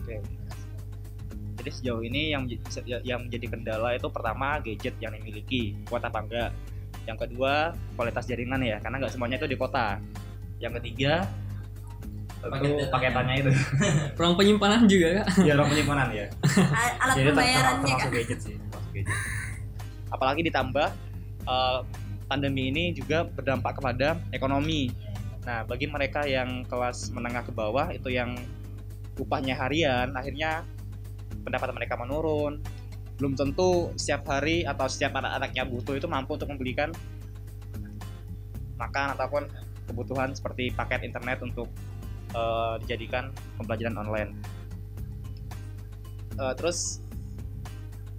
Oke. 0.01 0.17
Jadi 1.61 1.69
sejauh 1.69 2.01
ini 2.01 2.33
yang 2.33 2.49
menjadi, 2.49 3.05
yang 3.05 3.29
menjadi 3.29 3.45
kendala 3.53 3.93
itu 3.93 4.09
pertama 4.09 4.57
gadget 4.65 4.97
yang 4.97 5.13
dimiliki, 5.13 5.77
kuat 5.85 6.01
apa 6.01 6.25
enggak. 6.25 6.49
Yang 7.05 7.17
kedua 7.29 7.77
kualitas 7.93 8.25
jaringan 8.25 8.65
ya, 8.65 8.81
karena 8.81 8.97
nggak 8.97 9.13
semuanya 9.13 9.37
itu 9.37 9.45
di 9.45 9.57
kota. 9.61 10.01
Yang 10.57 10.81
ketiga 10.81 11.29
itu 12.41 12.89
paketannya 12.89 13.35
itu, 13.45 13.51
ruang 14.17 14.33
penyimpanan 14.33 14.89
juga 14.89 15.21
kak 15.21 15.45
ya 15.45 15.53
ruang 15.53 15.69
penyimpanan 15.69 16.09
ya. 16.09 16.25
Alat 17.05 17.13
Jadi 17.13 17.29
pembayarannya 17.29 17.85
termasuk 17.85 18.01
kak. 18.01 18.11
gadget 18.17 18.39
sih, 18.41 18.55
termasuk 18.57 18.89
gadget. 18.97 19.17
Apalagi 20.09 20.41
ditambah 20.49 20.87
eh, 21.45 21.79
pandemi 22.31 22.71
ini 22.71 22.95
juga 22.95 23.27
berdampak 23.27 23.83
kepada 23.83 24.15
ekonomi. 24.31 24.87
Nah, 25.43 25.67
bagi 25.67 25.91
mereka 25.91 26.23
yang 26.23 26.63
kelas 26.63 27.11
menengah 27.11 27.43
ke 27.43 27.51
bawah 27.51 27.91
itu 27.91 28.07
yang 28.07 28.39
upahnya 29.19 29.59
harian, 29.59 30.15
akhirnya 30.15 30.63
pendapatan 31.43 31.75
mereka 31.75 31.99
menurun. 31.99 32.63
Belum 33.19 33.35
tentu 33.35 33.91
setiap 33.99 34.23
hari 34.31 34.63
atau 34.63 34.87
setiap 34.87 35.19
anak-anaknya 35.19 35.67
butuh 35.67 35.99
itu 35.99 36.07
mampu 36.07 36.39
untuk 36.39 36.47
membelikan 36.47 36.95
makan 38.79 39.13
ataupun 39.19 39.45
kebutuhan 39.91 40.31
seperti 40.31 40.71
paket 40.71 41.03
internet 41.03 41.43
untuk 41.43 41.67
eh, 42.31 42.75
dijadikan 42.87 43.35
pembelajaran 43.59 43.99
online. 43.99 44.31
Eh, 46.39 46.53
terus 46.55 47.03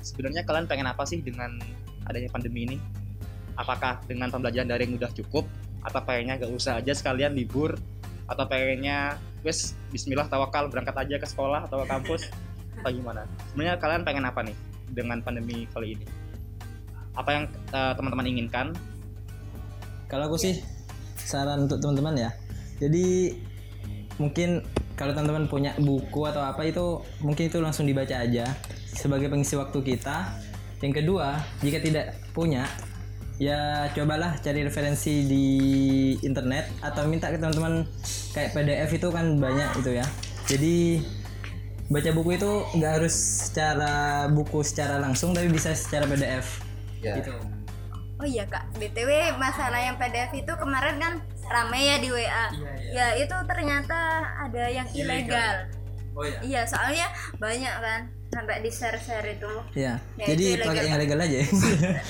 sebenarnya 0.05 0.44
kalian 0.44 0.68
pengen 0.68 0.87
apa 0.87 1.03
sih 1.09 1.25
dengan 1.25 1.57
adanya 2.07 2.29
pandemi 2.29 2.68
ini? 2.68 2.77
Apakah 3.59 4.01
dengan 4.09 4.33
pembelajaran 4.33 4.69
daring 4.69 4.97
udah 4.97 5.11
cukup 5.12 5.45
atau 5.83 6.01
pengennya 6.07 6.38
gak 6.41 6.53
usah 6.55 6.79
aja 6.79 6.95
sekalian 6.95 7.35
libur 7.35 7.75
atau 8.31 8.45
pengennya 8.47 9.19
wes 9.43 9.75
Bismillah 9.91 10.31
tawakal 10.31 10.71
berangkat 10.71 10.95
aja 10.95 11.17
ke 11.19 11.27
sekolah 11.27 11.67
atau 11.67 11.83
ke 11.83 11.87
kampus 11.91 12.31
atau 12.81 12.91
gimana? 12.91 13.29
Sebenarnya 13.53 13.77
kalian 13.77 14.03
pengen 14.07 14.25
apa 14.25 14.41
nih 14.47 14.57
dengan 14.88 15.19
pandemi 15.21 15.69
kali 15.71 15.99
ini? 15.99 16.07
Apa 17.12 17.31
yang 17.35 17.45
eh, 17.51 17.93
teman-teman 17.99 18.27
inginkan? 18.31 18.67
Kalau 20.09 20.33
aku 20.33 20.37
sih 20.41 20.61
saran 21.19 21.69
untuk 21.69 21.81
teman-teman 21.81 22.29
ya. 22.29 22.31
Jadi 22.81 23.37
mungkin 24.17 24.65
kalau 24.97 25.12
teman-teman 25.17 25.49
punya 25.49 25.73
buku 25.81 26.21
atau 26.29 26.45
apa 26.45 26.62
itu 26.69 27.01
mungkin 27.25 27.49
itu 27.49 27.59
langsung 27.59 27.88
dibaca 27.88 28.12
aja 28.23 28.49
sebagai 28.93 29.33
pengisi 29.33 29.57
waktu 29.57 29.79
kita. 29.81 30.31
Yang 30.83 31.05
kedua, 31.05 31.38
jika 31.62 31.79
tidak 31.79 32.19
punya 32.35 32.67
ya 33.42 33.90
cobalah 33.90 34.38
cari 34.38 34.62
referensi 34.62 35.26
di 35.26 35.46
internet 36.22 36.70
atau 36.78 37.11
minta 37.11 37.26
ke 37.26 37.42
teman-teman 37.42 37.83
kayak 38.31 38.55
PDF 38.55 38.90
itu 38.94 39.09
kan 39.11 39.42
banyak 39.42 39.83
itu 39.83 39.90
ya. 39.98 40.07
Jadi 40.46 41.02
baca 41.90 42.11
buku 42.14 42.38
itu 42.38 42.52
nggak 42.78 42.92
harus 43.02 43.14
secara 43.50 44.26
buku 44.31 44.62
secara 44.62 45.02
langsung 45.02 45.35
tapi 45.35 45.50
bisa 45.50 45.74
secara 45.74 46.07
PDF. 46.07 46.62
Gitu. 47.02 47.35
Oh 48.22 48.26
iya 48.28 48.46
kak, 48.46 48.70
btw 48.78 49.35
masalah 49.35 49.83
yang 49.83 49.98
PDF 49.98 50.31
itu 50.38 50.52
kemarin 50.55 50.94
kan 51.02 51.18
rame 51.50 51.81
ya 51.83 51.96
di 51.98 52.14
WA. 52.14 52.46
Ya 52.94 53.18
itu 53.18 53.35
ternyata 53.50 54.22
ada 54.46 54.70
yang 54.70 54.87
ilegal. 54.94 55.66
Oh 56.14 56.22
iya. 56.22 56.38
Iya 56.46 56.62
soalnya 56.70 57.11
banyak 57.42 57.74
kan 57.83 58.00
sampai 58.33 58.64
di 58.64 58.71
share 58.73 58.97
share 58.97 59.29
itu. 59.37 59.53
Ya, 59.77 60.01
Ya, 60.16 60.33
jadi 60.33 60.57
itu 60.57 60.64
pakai 60.64 60.88
ilegal. 60.88 60.88
yang 60.88 61.01
legal 61.05 61.18
aja. 61.21 61.38
ya. 61.38 61.47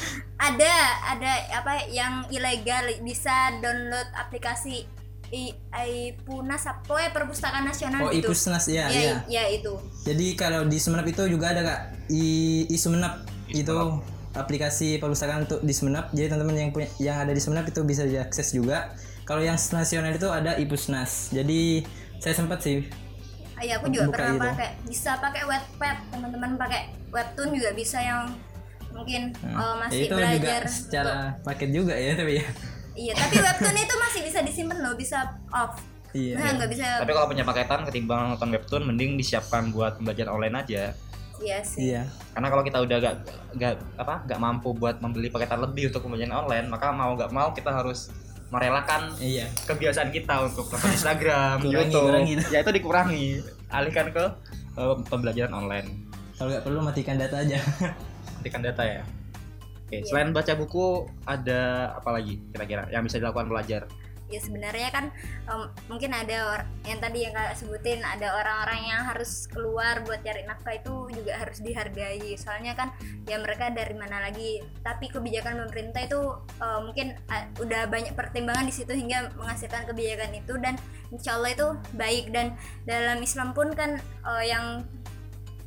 Ada 0.43 0.75
ada 1.15 1.33
apa 1.55 1.87
yang 1.87 2.27
ilegal 2.27 2.91
bisa 3.07 3.63
download 3.63 4.11
aplikasi 4.11 4.83
i 5.31 5.55
iPunas 5.71 6.67
apa 6.67 6.99
ya 6.99 7.15
perpustakaan 7.15 7.63
nasional 7.63 8.11
oh, 8.11 8.11
itu. 8.11 8.27
Ipusnas 8.27 8.67
ya, 8.67 8.91
ya, 8.91 9.01
ya. 9.01 9.17
ya 9.31 9.43
itu. 9.55 9.71
Jadi 10.03 10.35
kalau 10.35 10.67
di 10.67 10.83
Semenap 10.83 11.07
itu 11.07 11.23
juga 11.31 11.55
ada 11.55 11.63
kak 11.63 11.81
I, 12.11 12.27
I 12.67 12.75
Sumenap 12.75 13.23
itu 13.55 14.03
aplikasi 14.35 14.99
perpustakaan 14.99 15.47
untuk 15.47 15.63
di 15.63 15.71
Semenap. 15.71 16.11
Jadi 16.11 16.27
teman-teman 16.27 16.59
yang 16.59 16.73
punya 16.75 16.91
yang 16.99 17.23
ada 17.23 17.31
di 17.31 17.39
Semenap 17.39 17.71
itu 17.71 17.81
bisa 17.87 18.03
diakses 18.03 18.51
juga. 18.51 18.99
Kalau 19.23 19.47
yang 19.47 19.55
nasional 19.55 20.11
itu 20.11 20.27
ada 20.27 20.59
Ipusnas. 20.59 21.31
Jadi 21.31 21.87
saya 22.19 22.35
sempat 22.35 22.67
sih 22.67 22.83
Iya 23.61 23.79
aku 23.79 23.87
juga 23.93 24.09
pernah 24.11 24.35
itu. 24.35 24.43
pakai. 24.49 24.69
Bisa 24.89 25.11
pakai 25.21 25.43
Wattpad, 25.45 25.97
teman-teman 26.15 26.51
pakai 26.57 26.81
webtoon 27.13 27.51
juga 27.53 27.71
bisa 27.77 27.99
yang 28.01 28.33
mungkin 28.93 29.33
eh, 29.33 29.57
ya 29.57 29.73
masih 29.81 30.05
itu 30.05 30.15
belajar 30.15 30.63
juga 30.69 30.73
secara 30.73 31.15
paket 31.41 31.71
juga 31.73 31.95
ya 31.97 32.13
tapi 32.17 32.33
ya. 32.41 32.47
Iya 32.93 33.13
tapi 33.17 33.37
webtoon 33.41 33.77
itu 33.81 33.95
masih 33.97 34.21
bisa 34.21 34.39
disimpan 34.45 34.79
loh 34.85 34.95
bisa 34.97 35.19
off. 35.49 35.81
Iya 36.13 36.37
nah 36.37 36.61
nggak 36.61 36.71
bisa 36.71 36.85
Tapi 37.01 37.13
kalau 37.17 37.29
punya 37.29 37.45
paketan 37.45 37.81
ketimbang 37.89 38.37
nonton 38.37 38.53
webtoon 38.53 38.83
mending 38.85 39.17
disiapkan 39.17 39.73
buat 39.73 39.97
pembelajaran 39.97 40.33
online 40.33 40.57
aja. 40.61 40.85
iya 41.43 41.59
sih. 41.67 41.91
Iya. 41.91 42.07
Karena 42.39 42.55
kalau 42.55 42.63
kita 42.63 42.79
udah 42.87 42.97
gak, 43.03 43.17
gak 43.59 43.75
apa 43.99 44.15
gak 44.31 44.39
mampu 44.39 44.71
buat 44.79 45.03
membeli 45.03 45.27
paketan 45.27 45.59
lebih 45.59 45.91
untuk 45.91 46.07
pembelajaran 46.07 46.47
online, 46.47 46.67
maka 46.71 46.95
mau 46.95 47.19
gak 47.19 47.35
mau 47.35 47.51
kita 47.51 47.75
harus 47.75 48.15
merelakan 48.53 49.17
iya 49.17 49.49
kebiasaan 49.65 50.13
kita 50.13 50.45
untuk 50.45 50.69
nonton 50.69 50.93
Instagram, 50.93 51.57
Kurangi, 51.59 51.73
YouTube, 51.75 52.05
kurangi. 52.07 52.35
ya 52.53 52.59
itu 52.61 52.71
dikurangi, 52.71 53.25
alihkan 53.69 54.13
ke 54.13 54.25
eh, 54.77 54.95
pembelajaran 55.09 55.53
online. 55.57 55.89
kalau 56.35 56.49
nggak 56.51 56.63
perlu 56.63 56.79
matikan 56.81 57.17
data 57.17 57.37
aja 57.39 57.57
Matikan 58.37 58.61
data 58.61 58.83
ya. 58.83 59.03
Oke, 59.83 59.95
Iya. 59.95 60.05
selain 60.05 60.33
baca 60.33 60.53
buku 60.53 60.87
ada 61.23 61.61
apa 61.95 62.11
lagi 62.13 62.41
kira-kira 62.49 62.89
yang 62.89 63.03
bisa 63.03 63.17
dilakukan 63.17 63.47
pelajar? 63.47 63.87
Ya 64.33 64.41
sebenarnya 64.41 64.89
kan 64.89 65.13
em, 65.45 65.63
mungkin 65.93 66.17
ada 66.17 66.65
yang 66.89 66.99
tadi 67.05 67.29
yang 67.29 67.37
kak 67.37 67.53
sebutin 67.61 68.01
ada 68.01 68.33
orang-orang 68.33 68.89
yang 68.89 69.05
harus 69.05 69.45
keluar 69.53 70.01
buat 70.09 70.25
cari 70.25 70.49
nafkah 70.49 70.81
itu 70.81 71.13
juga 71.13 71.37
harus 71.37 71.61
dihargai. 71.61 72.33
Soalnya 72.41 72.73
kan 72.73 72.97
ya 73.29 73.37
mereka 73.37 73.69
dari 73.69 73.93
mana 73.93 74.25
lagi. 74.25 74.65
Tapi 74.81 75.13
kebijakan 75.13 75.69
pemerintah 75.69 76.01
itu 76.09 76.21
eh, 76.59 76.81
mungkin 76.81 77.07
ah, 77.29 77.45
udah 77.61 77.93
banyak 77.93 78.17
pertimbangan 78.17 78.65
di 78.65 78.75
situ 78.75 78.97
hingga 78.97 79.37
menghasilkan 79.37 79.85
kebijakan 79.93 80.33
itu 80.33 80.57
dan 80.57 80.81
insya 81.13 81.37
Allah 81.37 81.53
itu 81.53 81.69
baik. 81.93 82.33
Dan 82.33 82.57
dalam 82.89 83.21
Islam 83.21 83.53
pun 83.53 83.69
kan 83.77 84.01
eh, 84.01 84.45
yang 84.49 84.83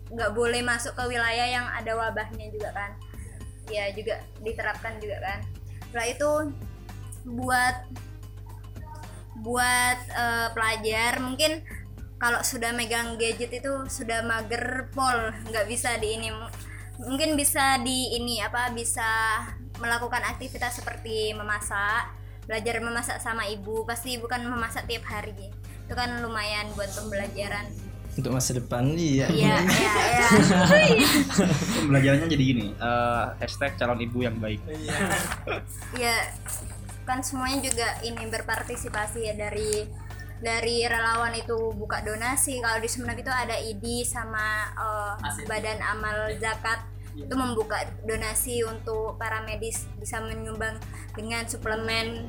nggak 0.09 0.31
boleh 0.33 0.61
masuk 0.65 0.97
ke 0.97 1.03
wilayah 1.05 1.47
yang 1.49 1.65
ada 1.69 1.93
wabahnya 1.93 2.49
juga 2.49 2.73
kan. 2.73 2.91
Ya 3.69 3.93
juga 3.93 4.21
diterapkan 4.41 4.97
juga 4.97 5.21
kan. 5.21 5.39
Setelah 5.89 6.07
itu 6.09 6.29
buat 7.25 7.75
buat 9.39 9.99
eh, 10.11 10.47
pelajar. 10.55 11.19
Mungkin 11.19 11.63
kalau 12.15 12.39
sudah 12.41 12.71
megang 12.71 13.19
gadget 13.19 13.51
itu 13.59 13.73
sudah 13.91 14.23
mager 14.23 14.87
pol. 14.95 15.33
Nggak 15.51 15.65
bisa 15.67 15.99
di 15.99 16.15
ini. 16.15 16.29
Mungkin 16.95 17.35
bisa 17.35 17.79
di 17.83 18.15
ini 18.15 18.39
apa 18.39 18.71
bisa 18.71 19.43
melakukan 19.83 20.23
aktivitas 20.23 20.79
seperti 20.79 21.35
memasak 21.35 22.15
belajar 22.47 22.79
memasak 22.79 23.17
sama 23.19 23.43
ibu. 23.51 23.83
Pasti 23.83 24.15
bukan 24.15 24.47
memasak 24.47 24.87
tiap 24.87 25.03
hari. 25.09 25.51
Itu 25.85 25.93
kan 25.93 26.23
lumayan 26.23 26.71
buat 26.77 26.89
pembelajaran. 26.95 27.67
Untuk 28.15 28.31
masa 28.31 28.55
depan 28.55 28.95
iya. 28.95 29.27
Iya 29.27 29.59
iya 29.59 29.93
iya 30.87 31.07
Pembelajarannya 31.83 32.31
jadi 32.31 32.43
gini, 32.47 32.71
eh, 32.71 33.25
hashtag 33.43 33.75
calon 33.75 33.99
ibu 33.99 34.23
yang 34.23 34.39
baik. 34.39 34.63
ya 35.99 36.15
kan 37.05 37.21
semuanya 37.21 37.61
juga 37.69 37.87
ini 38.01 38.25
berpartisipasi 38.27 39.29
ya 39.29 39.33
dari 39.37 39.85
dari 40.41 40.83
relawan 40.83 41.31
itu 41.37 41.71
buka 41.77 42.03
donasi. 42.03 42.59
Kalau 42.59 42.81
di 42.81 42.89
Sumeneb 42.89 43.21
itu 43.21 43.31
ada 43.31 43.55
ID 43.55 44.03
sama 44.03 44.73
eh, 44.75 45.45
Badan 45.47 45.79
Amal 45.79 46.35
Zakat. 46.41 46.91
Itu 47.15 47.31
membuka 47.39 47.79
donasi 48.03 48.59
untuk 48.67 49.15
para 49.15 49.39
medis 49.47 49.87
bisa 49.95 50.19
menyumbang 50.19 50.75
dengan 51.15 51.47
suplemen 51.47 52.27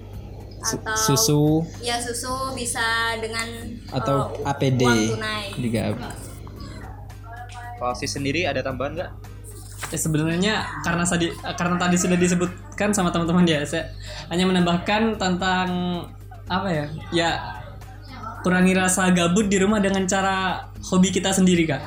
Su- 0.62 0.78
atau 0.78 0.94
susu. 0.94 1.44
Ya 1.82 1.98
susu 1.98 2.54
bisa 2.54 3.18
dengan 3.18 3.76
atau 3.90 4.30
eh, 4.38 4.46
APD 4.46 4.86
uang 4.86 5.02
tunai. 5.18 5.46
Juga 5.58 5.80
Kalau 7.76 7.92
si 7.98 8.06
sendiri 8.08 8.46
ada 8.46 8.62
tambahan 8.62 8.94
nggak? 8.94 9.10
Ya, 9.92 9.98
sebenarnya 10.00 10.54
karena 10.80 11.04
tadi 11.04 11.28
karena 11.36 11.76
tadi 11.76 11.96
sudah 12.00 12.16
disebutkan 12.76 12.92
sama 12.92 13.08
teman-teman 13.08 13.48
ya, 13.48 13.64
saya 13.64 13.88
hanya 14.28 14.44
menambahkan 14.44 15.16
tentang 15.16 15.68
apa 16.44 16.68
ya? 16.68 16.86
Ya 17.08 17.30
kurangi 18.44 18.76
rasa 18.76 19.08
gabut 19.16 19.48
di 19.48 19.56
rumah 19.56 19.80
dengan 19.80 20.04
cara 20.04 20.68
hobi 20.92 21.08
kita 21.08 21.32
sendiri, 21.32 21.64
Kak. 21.64 21.80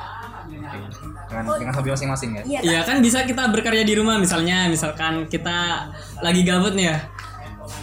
Dengan, 1.29 1.45
dengan 1.61 1.73
hobi 1.77 1.93
masing-masing 1.93 2.41
ya. 2.41 2.41
Iya, 2.41 2.59
Iya 2.65 2.79
kan 2.89 3.05
bisa 3.05 3.21
kita 3.21 3.53
berkarya 3.53 3.85
di 3.85 3.93
rumah 3.93 4.17
misalnya, 4.17 4.65
misalkan 4.65 5.29
kita 5.29 5.93
lagi 6.25 6.41
gabut 6.41 6.73
nih 6.73 6.89
ya. 6.89 6.97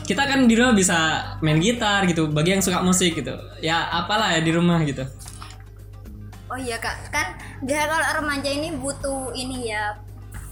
Kita 0.02 0.26
kan 0.26 0.50
di 0.50 0.58
rumah 0.58 0.74
bisa 0.74 0.98
main 1.46 1.62
gitar 1.62 2.02
gitu, 2.10 2.26
bagi 2.34 2.58
yang 2.58 2.62
suka 2.62 2.82
musik 2.82 3.14
gitu. 3.14 3.38
Ya 3.62 3.86
apalah 3.86 4.34
ya 4.34 4.42
di 4.42 4.50
rumah 4.50 4.82
gitu. 4.82 5.06
Oh 6.50 6.58
iya 6.58 6.74
kak, 6.82 7.14
kan 7.14 7.38
dia 7.62 7.86
kalau 7.86 8.22
remaja 8.22 8.50
ini 8.50 8.74
butuh 8.78 9.30
ini 9.34 9.70
ya, 9.70 9.94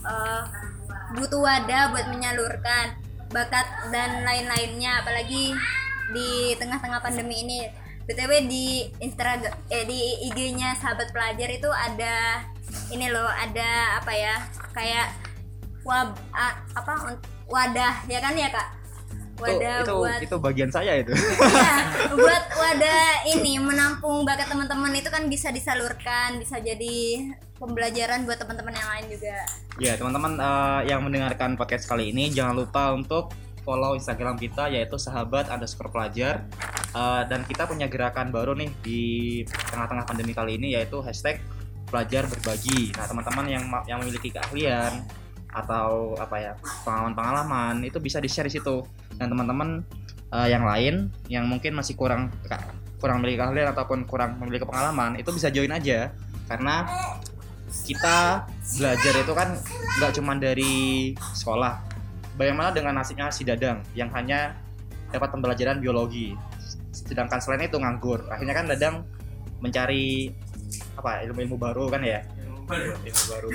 eh, 0.07 0.43
butuh 1.14 1.40
wadah 1.40 1.94
buat 1.94 2.07
menyalurkan 2.11 2.98
bakat 3.31 3.66
dan 3.90 4.22
lain-lainnya, 4.22 5.03
apalagi 5.03 5.55
di 6.14 6.55
tengah-tengah 6.59 7.00
pandemi 7.03 7.42
ini. 7.42 7.61
btw 8.05 8.44
di 8.44 8.85
Instagram, 9.00 9.48
eh 9.72 9.88
di 9.88 10.29
IG-nya 10.29 10.77
sahabat 10.77 11.09
pelajar 11.09 11.48
itu 11.48 11.70
ada 11.72 12.44
ini 12.92 13.09
loh, 13.09 13.24
ada 13.24 13.96
apa 13.96 14.12
ya, 14.12 14.37
kayak 14.77 15.09
wab, 15.88 16.12
a- 16.37 16.61
apa 16.77 17.16
wadah 17.48 18.05
ya 18.05 18.20
kan 18.20 18.37
ya 18.37 18.53
kak? 18.53 18.68
Wadah 19.40 19.83
itu, 19.83 19.94
buat 19.96 20.20
itu 20.20 20.37
bagian 20.37 20.68
saya 20.68 21.00
itu. 21.00 21.16
Iya, 21.16 21.74
buat 22.20 22.44
wadah 22.55 23.24
ini 23.35 23.57
menampung 23.57 24.22
bakat 24.29 24.53
teman-teman 24.53 24.92
itu 24.94 25.09
kan 25.09 25.24
bisa 25.27 25.48
disalurkan, 25.48 26.37
bisa 26.37 26.61
jadi 26.61 27.24
pembelajaran 27.57 28.27
buat 28.27 28.38
teman-teman 28.38 28.75
yang 28.75 28.88
lain 28.90 29.05
juga. 29.14 29.37
ya 29.83 29.93
teman-teman 29.99 30.38
eh, 30.38 30.81
yang 30.90 31.01
mendengarkan 31.03 31.59
podcast 31.59 31.87
kali 31.87 32.14
ini 32.14 32.31
jangan 32.31 32.55
lupa 32.62 32.95
untuk 32.95 33.35
follow 33.62 33.97
Instagram 33.97 34.37
kita 34.37 34.69
yaitu 34.69 35.01
sahabat 35.01 35.49
underscore 35.49 35.88
pelajar 35.88 36.45
Eh, 36.95 37.23
dan 37.27 37.43
kita 37.43 37.67
punya 37.67 37.90
gerakan 37.90 38.31
baru 38.31 38.55
nih 38.55 38.71
di 38.87 39.03
tengah-tengah 39.43 40.07
pandemi 40.07 40.31
kali 40.31 40.62
ini 40.62 40.79
yaitu 40.79 41.03
hashtag 41.03 41.43
pelajar 41.90 42.31
berbagi. 42.31 42.95
Nah 42.95 43.11
teman-teman 43.11 43.51
yang 43.51 43.67
yang 43.90 43.99
memiliki 43.99 44.31
keahlian 44.31 45.03
atau 45.51 46.14
apa 46.14 46.37
ya 46.38 46.53
pengalaman-pengalaman 46.87 47.83
itu 47.83 47.99
bisa 47.99 48.23
di 48.23 48.31
share 48.31 48.47
di 48.47 48.55
situ 48.55 48.87
dan 49.19 49.27
teman-teman 49.27 49.83
eh, 50.31 50.49
yang 50.55 50.62
lain 50.62 51.11
yang 51.27 51.51
mungkin 51.51 51.75
masih 51.75 51.99
kurang 51.99 52.31
kurang 53.03 53.19
memiliki 53.19 53.43
keahlian 53.43 53.75
ataupun 53.75 54.07
kurang 54.07 54.38
memiliki 54.38 54.62
pengalaman 54.62 55.19
itu 55.19 55.35
bisa 55.35 55.51
join 55.51 55.75
aja 55.75 56.14
karena 56.47 56.87
kita 57.83 58.47
belajar 58.79 59.15
itu 59.19 59.33
kan 59.35 59.49
nggak 59.99 60.13
cuma 60.15 60.33
dari 60.39 61.13
sekolah. 61.35 61.83
Bagaimana 62.35 62.71
dengan 62.75 62.99
nasibnya 62.99 63.31
si 63.31 63.43
Dadang 63.43 63.83
yang 63.95 64.11
hanya 64.15 64.59
dapat 65.11 65.31
pembelajaran 65.31 65.79
biologi, 65.79 66.35
sedangkan 66.91 67.39
selain 67.39 67.67
itu 67.67 67.79
nganggur. 67.79 68.27
Akhirnya 68.31 68.55
kan 68.55 68.67
Dadang 68.67 69.07
mencari 69.63 70.31
apa 70.99 71.23
ilmu-ilmu 71.27 71.57
baru 71.59 71.85
kan 71.91 72.03
ya? 72.03 72.23
Ilmu 72.43 73.25
baru. 73.31 73.49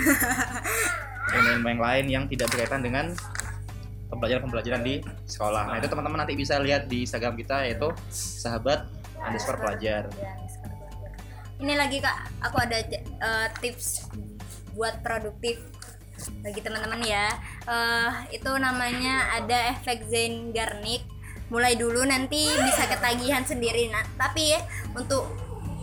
Ilmu-ilmu 1.30 1.68
yang 1.68 1.82
lain 1.84 2.06
yang 2.08 2.24
tidak 2.32 2.48
berkaitan 2.52 2.82
dengan 2.82 3.12
pembelajaran-pembelajaran 4.10 4.82
di 4.82 5.04
sekolah. 5.30 5.70
Nah 5.70 5.76
itu 5.78 5.88
teman-teman 5.92 6.26
nanti 6.26 6.34
bisa 6.34 6.58
lihat 6.58 6.90
di 6.90 7.06
Instagram 7.06 7.38
kita 7.38 7.68
yaitu 7.68 7.92
sahabat 8.10 8.90
underscore 9.22 9.60
pelajar. 9.62 10.10
Ini 11.60 11.76
lagi 11.76 12.00
kak, 12.00 12.40
aku 12.40 12.56
ada 12.56 12.80
eh, 12.80 13.48
tips 13.60 14.08
buat 14.80 15.04
produktif 15.04 15.60
bagi 16.40 16.64
teman-teman 16.64 17.04
ya. 17.04 17.36
Eh, 17.68 18.40
itu 18.40 18.52
namanya 18.56 19.36
ada 19.36 19.76
efek 19.76 20.08
Zeigarnik. 20.08 21.04
Mulai 21.52 21.76
dulu 21.76 22.08
nanti 22.08 22.48
bisa 22.64 22.88
ketagihan 22.88 23.44
sendiri. 23.44 23.92
Nah, 23.92 24.08
tapi 24.16 24.56
ya 24.56 24.64
untuk 24.96 25.28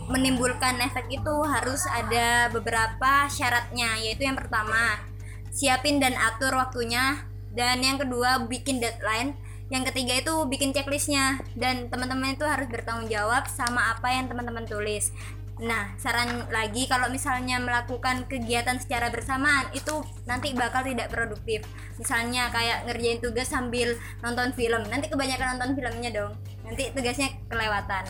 menimbulkan 0.09 0.81
efek 0.81 1.13
itu 1.13 1.35
harus 1.45 1.85
ada 1.93 2.49
beberapa 2.49 3.27
syaratnya 3.29 3.99
yaitu 3.99 4.23
yang 4.23 4.39
pertama 4.39 5.03
siapin 5.51 5.99
dan 5.99 6.15
atur 6.15 6.55
waktunya 6.55 7.27
dan 7.51 7.83
yang 7.83 7.99
kedua 7.99 8.47
bikin 8.47 8.79
deadline 8.79 9.35
yang 9.67 9.83
ketiga 9.83 10.15
itu 10.23 10.33
bikin 10.47 10.71
checklistnya 10.71 11.43
dan 11.59 11.91
teman-teman 11.91 12.39
itu 12.39 12.47
harus 12.47 12.71
bertanggung 12.71 13.11
jawab 13.11 13.51
sama 13.51 13.91
apa 13.91 14.15
yang 14.15 14.31
teman-teman 14.31 14.63
tulis 14.63 15.11
nah 15.57 15.89
saran 15.97 16.45
lagi 16.53 16.85
kalau 16.85 17.09
misalnya 17.09 17.57
melakukan 17.57 18.29
kegiatan 18.29 18.77
secara 18.77 19.09
bersamaan 19.09 19.65
itu 19.73 20.05
nanti 20.29 20.53
bakal 20.53 20.85
tidak 20.85 21.09
produktif. 21.09 21.65
Misalnya 21.97 22.53
kayak 22.53 22.85
ngerjain 22.85 23.17
tugas 23.17 23.49
sambil 23.49 23.97
nonton 24.21 24.53
film. 24.53 24.85
Nanti 24.85 25.09
kebanyakan 25.09 25.57
nonton 25.57 25.73
filmnya 25.73 26.13
dong. 26.13 26.37
Nanti 26.61 26.93
tugasnya 26.93 27.33
kelewatan. 27.49 28.05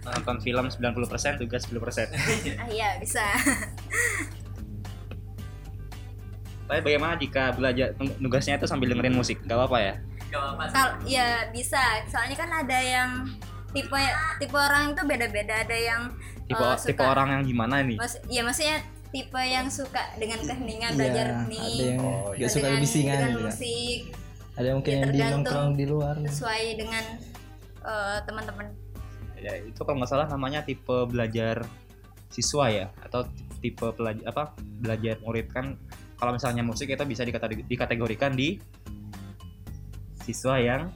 Nonton 0.00 0.36
film 0.44 0.64
90% 0.68 1.40
tugas 1.40 1.62
10%. 1.68 2.60
ah 2.60 2.68
iya 2.68 3.00
bisa. 3.00 3.24
Tapi 6.70 6.86
bagaimana 6.86 7.18
jika 7.18 7.50
belajar 7.50 7.98
tugasnya 7.98 8.54
itu 8.62 8.66
sambil 8.70 8.94
dengerin 8.94 9.16
musik? 9.16 9.42
Gak 9.42 9.58
apa-apa 9.58 9.78
ya? 9.82 9.94
kalau 10.30 10.94
ya 11.02 11.50
bisa. 11.50 11.82
Soalnya 12.06 12.38
kan 12.38 12.46
ada 12.46 12.78
yang 12.78 13.26
tipe 13.74 13.98
tipe 14.38 14.54
orang 14.54 14.94
itu 14.94 15.02
beda-beda. 15.02 15.66
Ada 15.66 15.74
yang 15.74 16.02
Tipe 16.50 16.58
eh, 16.60 16.76
tipe 16.76 16.98
suka- 16.98 17.06
orang 17.08 17.28
yang 17.30 17.42
gimana 17.46 17.74
nih? 17.80 17.94
Mas, 17.94 18.18
ya 18.26 18.42
maksudnya 18.42 18.76
tipe 19.08 19.38
yang 19.38 19.66
suka 19.66 20.02
dengan 20.16 20.38
keheningan 20.40 20.90
Iya, 20.90 20.98
belajar 20.98 21.26
ada 21.26 21.34
hening 21.40 21.74
yang 21.78 22.02
Oh, 22.02 22.30
nggak 22.32 22.50
suka 22.50 22.66
dengan, 22.66 22.80
bisingan 22.80 23.14
dengan 23.16 23.30
juga. 23.32 23.44
musik. 23.46 24.00
Ada 24.50 24.66
yang 24.66 24.76
mungkin 24.76 24.92
Ya, 24.92 24.98
yang 25.00 25.10
di 25.10 25.20
nongkrong 25.22 25.70
di 25.72 25.84
luar 25.86 26.14
sesuai 26.20 26.62
dengan 26.74 27.04
eh, 27.80 28.18
teman-teman. 28.20 28.66
Ya 29.38 29.52
itu 29.56 29.80
kalau 29.80 29.96
nggak 29.96 30.10
salah 30.10 30.26
namanya 30.26 30.60
tipe 30.60 30.96
belajar 31.06 31.64
siswa 32.28 32.66
ya 32.66 32.86
atau 33.00 33.24
tipe 33.58 33.86
pelajar 33.90 34.20
apa 34.26 34.52
belajar 34.58 35.16
murid 35.18 35.48
kan 35.48 35.74
kalau 36.14 36.30
misalnya 36.30 36.60
musik 36.60 36.86
itu 36.86 37.04
bisa 37.04 37.22
dikate- 37.22 37.64
dikategorikan 37.64 38.34
di 38.34 38.60
siswa 40.20 40.60
yang 40.60 40.92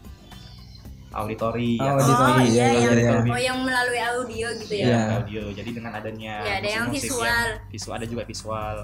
auditori 1.15 1.79
ya. 1.79 1.95
Auditori, 1.95 2.31
oh 2.31 2.47
iya, 2.47 2.67
iya, 2.75 2.91
iya, 2.91 2.91
yang 2.91 3.23
iya. 3.23 3.33
oh 3.33 3.41
yang 3.41 3.59
melalui 3.63 4.01
audio 4.03 4.49
gitu 4.59 4.75
ya? 4.75 4.87
Iya. 4.87 5.01
audio. 5.23 5.43
Jadi 5.55 5.71
dengan 5.71 5.93
adanya 5.95 6.35
Ya, 6.43 6.55
ada 6.59 6.69
yang 6.69 6.85
musik-musik 6.91 7.15
visual. 7.15 7.47
visual 7.71 7.95
ada 7.95 8.07
juga 8.07 8.23
visual. 8.27 8.77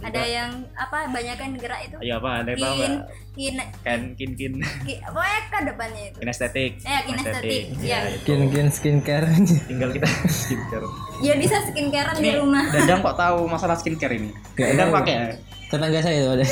Ada 0.00 0.22
yang 0.24 0.50
apa 0.80 1.12
banyak 1.12 1.36
kan 1.36 1.50
gerak 1.60 1.80
itu? 1.84 1.96
Ayo 2.00 2.24
apa 2.24 2.40
ada 2.40 2.56
yang 2.56 2.64
tahu 2.64 2.76
kin 2.80 2.94
kin. 3.36 3.54
Kan 3.84 4.00
kin 4.16 4.30
kin. 4.32 4.52
Ki, 4.88 4.96
pokoknya 5.04 5.40
kan 5.52 5.62
depannya 5.68 6.02
itu. 6.08 6.18
Kinestetik. 6.24 6.72
Eh, 6.80 7.00
kinestetik, 7.04 7.62
iya. 7.84 7.98
ya, 8.08 8.16
itu. 8.16 8.24
skin 8.24 8.40
skin 8.48 8.68
skincare. 8.72 9.28
Tinggal 9.68 9.90
kita 9.92 10.08
skincare. 10.24 10.88
Ya 11.20 11.36
bisa 11.36 11.56
skincarean 11.68 12.16
di 12.16 12.32
rumah. 12.32 12.64
Dadang 12.72 13.04
kok 13.04 13.16
tahu 13.20 13.44
masalah 13.44 13.76
skincare 13.76 14.16
ini? 14.16 14.32
Dadang 14.56 14.88
pakai 14.88 15.14
ya? 15.14 15.28
tetangga 15.70 16.02
saya 16.02 16.18
itu 16.18 16.30
ada 16.34 16.46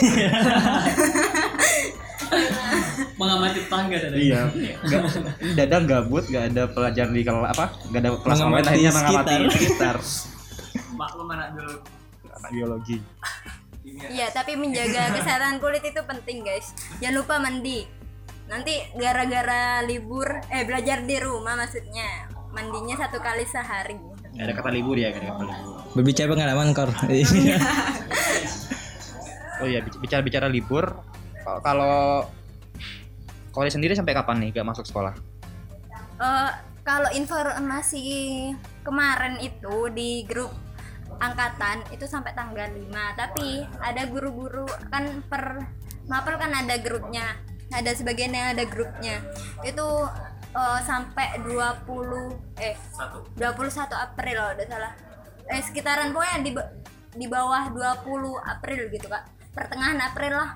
mengamati 3.19 3.59
tetangga 3.61 3.97
tadi 3.99 4.17
Iya. 4.25 4.41
Nggak, 4.79 5.03
Dadang 5.55 5.85
gabut, 5.85 6.25
gak 6.25 6.45
ada 6.49 6.65
pelajaran 6.67 7.11
di 7.11 7.21
kelas 7.21 7.51
apa? 7.51 7.67
Gak 7.89 7.99
ada 7.99 8.11
kelas 8.17 8.39
online 8.39 8.63
Mengamati 8.63 8.69
akhirnya 8.71 8.93
mengamati 8.95 9.35
sekitar. 9.51 9.97
maklum 10.95 11.29
anak 11.29 11.49
dulu 11.53 11.75
Anak 12.33 12.51
biologi. 12.51 12.97
Iya, 13.89 14.31
tapi 14.31 14.55
menjaga 14.55 15.11
kesehatan 15.13 15.59
kulit 15.59 15.83
itu 15.83 15.99
penting, 16.01 16.41
guys. 16.41 16.71
Jangan 16.97 17.15
lupa 17.17 17.35
mandi. 17.37 17.83
Nanti 18.47 18.71
gara-gara 18.95 19.63
libur, 19.83 20.25
eh 20.47 20.63
belajar 20.63 21.03
di 21.03 21.19
rumah 21.19 21.53
maksudnya, 21.55 22.25
mandinya 22.49 22.97
satu 22.97 23.19
kali 23.19 23.43
sehari. 23.45 23.99
Gak 24.31 24.45
ada 24.45 24.55
kata 24.55 24.71
libur 24.71 24.95
ya, 24.95 25.11
gak 25.11 25.21
ada 25.21 25.29
kata 25.33 25.45
libur. 25.45 25.75
berbicara 25.91 26.29
pengalaman 26.29 26.69
kor 26.71 26.91
Oh 29.59 29.67
iya, 29.67 29.83
bic- 29.83 29.99
bicara-bicara 29.99 30.47
libur, 30.47 31.03
kalau- 31.43 31.63
kalau 31.63 31.99
Kori 33.53 33.71
sendiri 33.73 33.97
sampai 33.97 34.15
kapan 34.15 34.45
nih 34.45 34.61
gak 34.61 34.69
masuk 34.69 34.85
sekolah? 34.85 35.15
Eh, 36.19 36.51
kalau 36.83 37.11
informasi 37.15 38.05
kemarin 38.83 39.39
itu 39.39 39.93
di 39.95 40.25
grup 40.25 40.51
angkatan 41.19 41.83
itu 41.91 42.07
sampai 42.07 42.35
tanggal 42.35 42.69
5 42.71 42.95
tapi 43.19 43.67
ada 43.83 44.03
guru-guru 44.07 44.67
kan 44.91 45.21
per 45.27 45.67
mapel 46.09 46.35
kan 46.41 46.53
ada 46.55 46.81
grupnya. 46.81 47.39
Ada 47.69 47.93
sebagian 47.93 48.33
yang 48.33 48.57
ada 48.57 48.65
grupnya. 48.65 49.21
Itu 49.61 50.09
eh, 50.57 50.81
sampai 50.83 51.39
20 51.45 52.65
eh 52.65 52.75
21 53.37 53.45
April 53.93 54.35
kalau 54.41 54.53
udah 54.57 54.67
salah. 54.67 54.93
Eh 55.49 55.61
sekitaran 55.65 56.13
pokoknya 56.13 56.39
di 56.45 56.51
di 57.19 57.27
bawah 57.29 57.69
20 57.71 58.09
April 58.43 58.81
gitu 58.91 59.07
kak. 59.07 59.29
Pertengahan 59.53 60.01
April 60.01 60.33
lah 60.35 60.51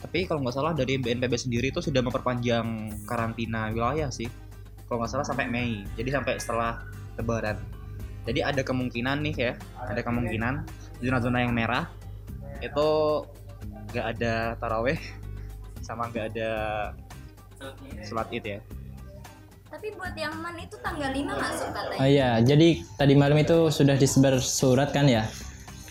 Tapi 0.00 0.24
kalau 0.24 0.40
nggak 0.44 0.56
salah 0.56 0.72
dari 0.72 0.96
BNPB 0.96 1.34
sendiri 1.36 1.68
itu 1.68 1.84
sudah 1.84 2.00
memperpanjang 2.00 2.92
karantina 3.04 3.68
wilayah 3.68 4.08
sih. 4.08 4.28
Kalau 4.88 5.04
nggak 5.04 5.12
salah 5.12 5.26
sampai 5.28 5.46
Mei. 5.46 5.84
Jadi 5.94 6.08
sampai 6.10 6.40
setelah 6.40 6.80
Lebaran. 7.20 7.60
Jadi 8.24 8.40
ada 8.40 8.60
kemungkinan 8.64 9.20
nih 9.24 9.34
ya, 9.36 9.52
ada 9.80 10.00
kemungkinan 10.00 10.64
zona-zona 11.00 11.44
yang 11.44 11.52
merah 11.56 11.88
itu 12.60 12.88
nggak 13.90 14.06
ada 14.16 14.54
taraweh 14.60 15.00
sama 15.80 16.06
nggak 16.12 16.36
ada 16.36 16.50
sholat 18.04 18.28
id 18.30 18.44
ya. 18.46 18.60
tapi 19.70 19.94
buat 19.94 20.14
yang 20.18 20.34
man 20.42 20.58
itu 20.58 20.76
tanggal 20.82 21.14
5 21.14 21.30
masuk 21.30 21.68
katanya 21.70 21.98
Oh 22.02 22.08
iya, 22.08 22.30
jadi 22.42 22.82
tadi 22.98 23.14
malam 23.14 23.38
itu 23.38 23.70
sudah 23.70 23.94
disebar 23.94 24.42
surat 24.42 24.90
kan 24.90 25.06
ya. 25.06 25.30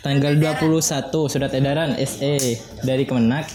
Tanggal 0.03 0.35
21 0.35 1.07
surat 1.31 1.51
edaran 1.55 1.95
SE 2.03 2.59
dari 2.83 3.07
Kemenak. 3.07 3.47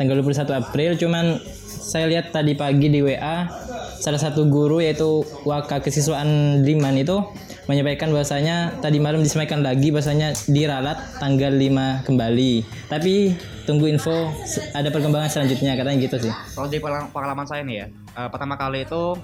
Tanggal 0.00 0.24
21 0.24 0.48
April 0.64 0.90
cuman 0.96 1.36
saya 1.68 2.08
lihat 2.08 2.32
tadi 2.32 2.56
pagi 2.56 2.88
di 2.88 3.04
WA 3.04 3.52
salah 4.00 4.16
satu 4.16 4.48
guru 4.48 4.80
yaitu 4.80 5.28
Waka 5.44 5.84
Kesiswaan 5.84 6.64
Liman 6.64 6.96
itu 6.96 7.20
menyampaikan 7.68 8.08
bahwasanya 8.08 8.80
tadi 8.80 8.96
malam 8.96 9.20
disampaikan 9.20 9.60
lagi 9.60 9.92
bahwasanya 9.92 10.32
diralat 10.48 10.96
tanggal 11.20 11.52
5 11.52 12.08
kembali. 12.08 12.64
Tapi 12.88 13.36
tunggu 13.68 13.92
info 13.92 14.32
ada 14.72 14.88
perkembangan 14.88 15.28
selanjutnya 15.28 15.76
katanya 15.76 15.98
gitu 16.00 16.16
sih. 16.16 16.32
Kalau 16.32 16.72
dari 16.72 16.80
pengalaman 17.12 17.44
saya 17.44 17.60
nih 17.60 17.76
ya, 17.84 17.86
eh, 18.24 18.28
pertama 18.32 18.56
kali 18.56 18.88
itu 18.88 19.20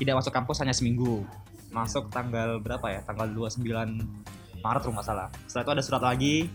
tidak 0.00 0.24
masuk 0.24 0.32
kampus 0.32 0.64
hanya 0.64 0.72
seminggu. 0.72 1.20
Masuk 1.68 2.08
tanggal 2.08 2.64
berapa 2.64 2.88
ya? 2.88 3.04
Tanggal 3.04 3.28
29 3.28 4.00
Maret 4.64 4.82
nggak 4.88 5.04
salah. 5.04 5.28
Setelah 5.44 5.62
itu 5.68 5.72
ada 5.76 5.82
surat 5.84 6.02
lagi 6.02 6.48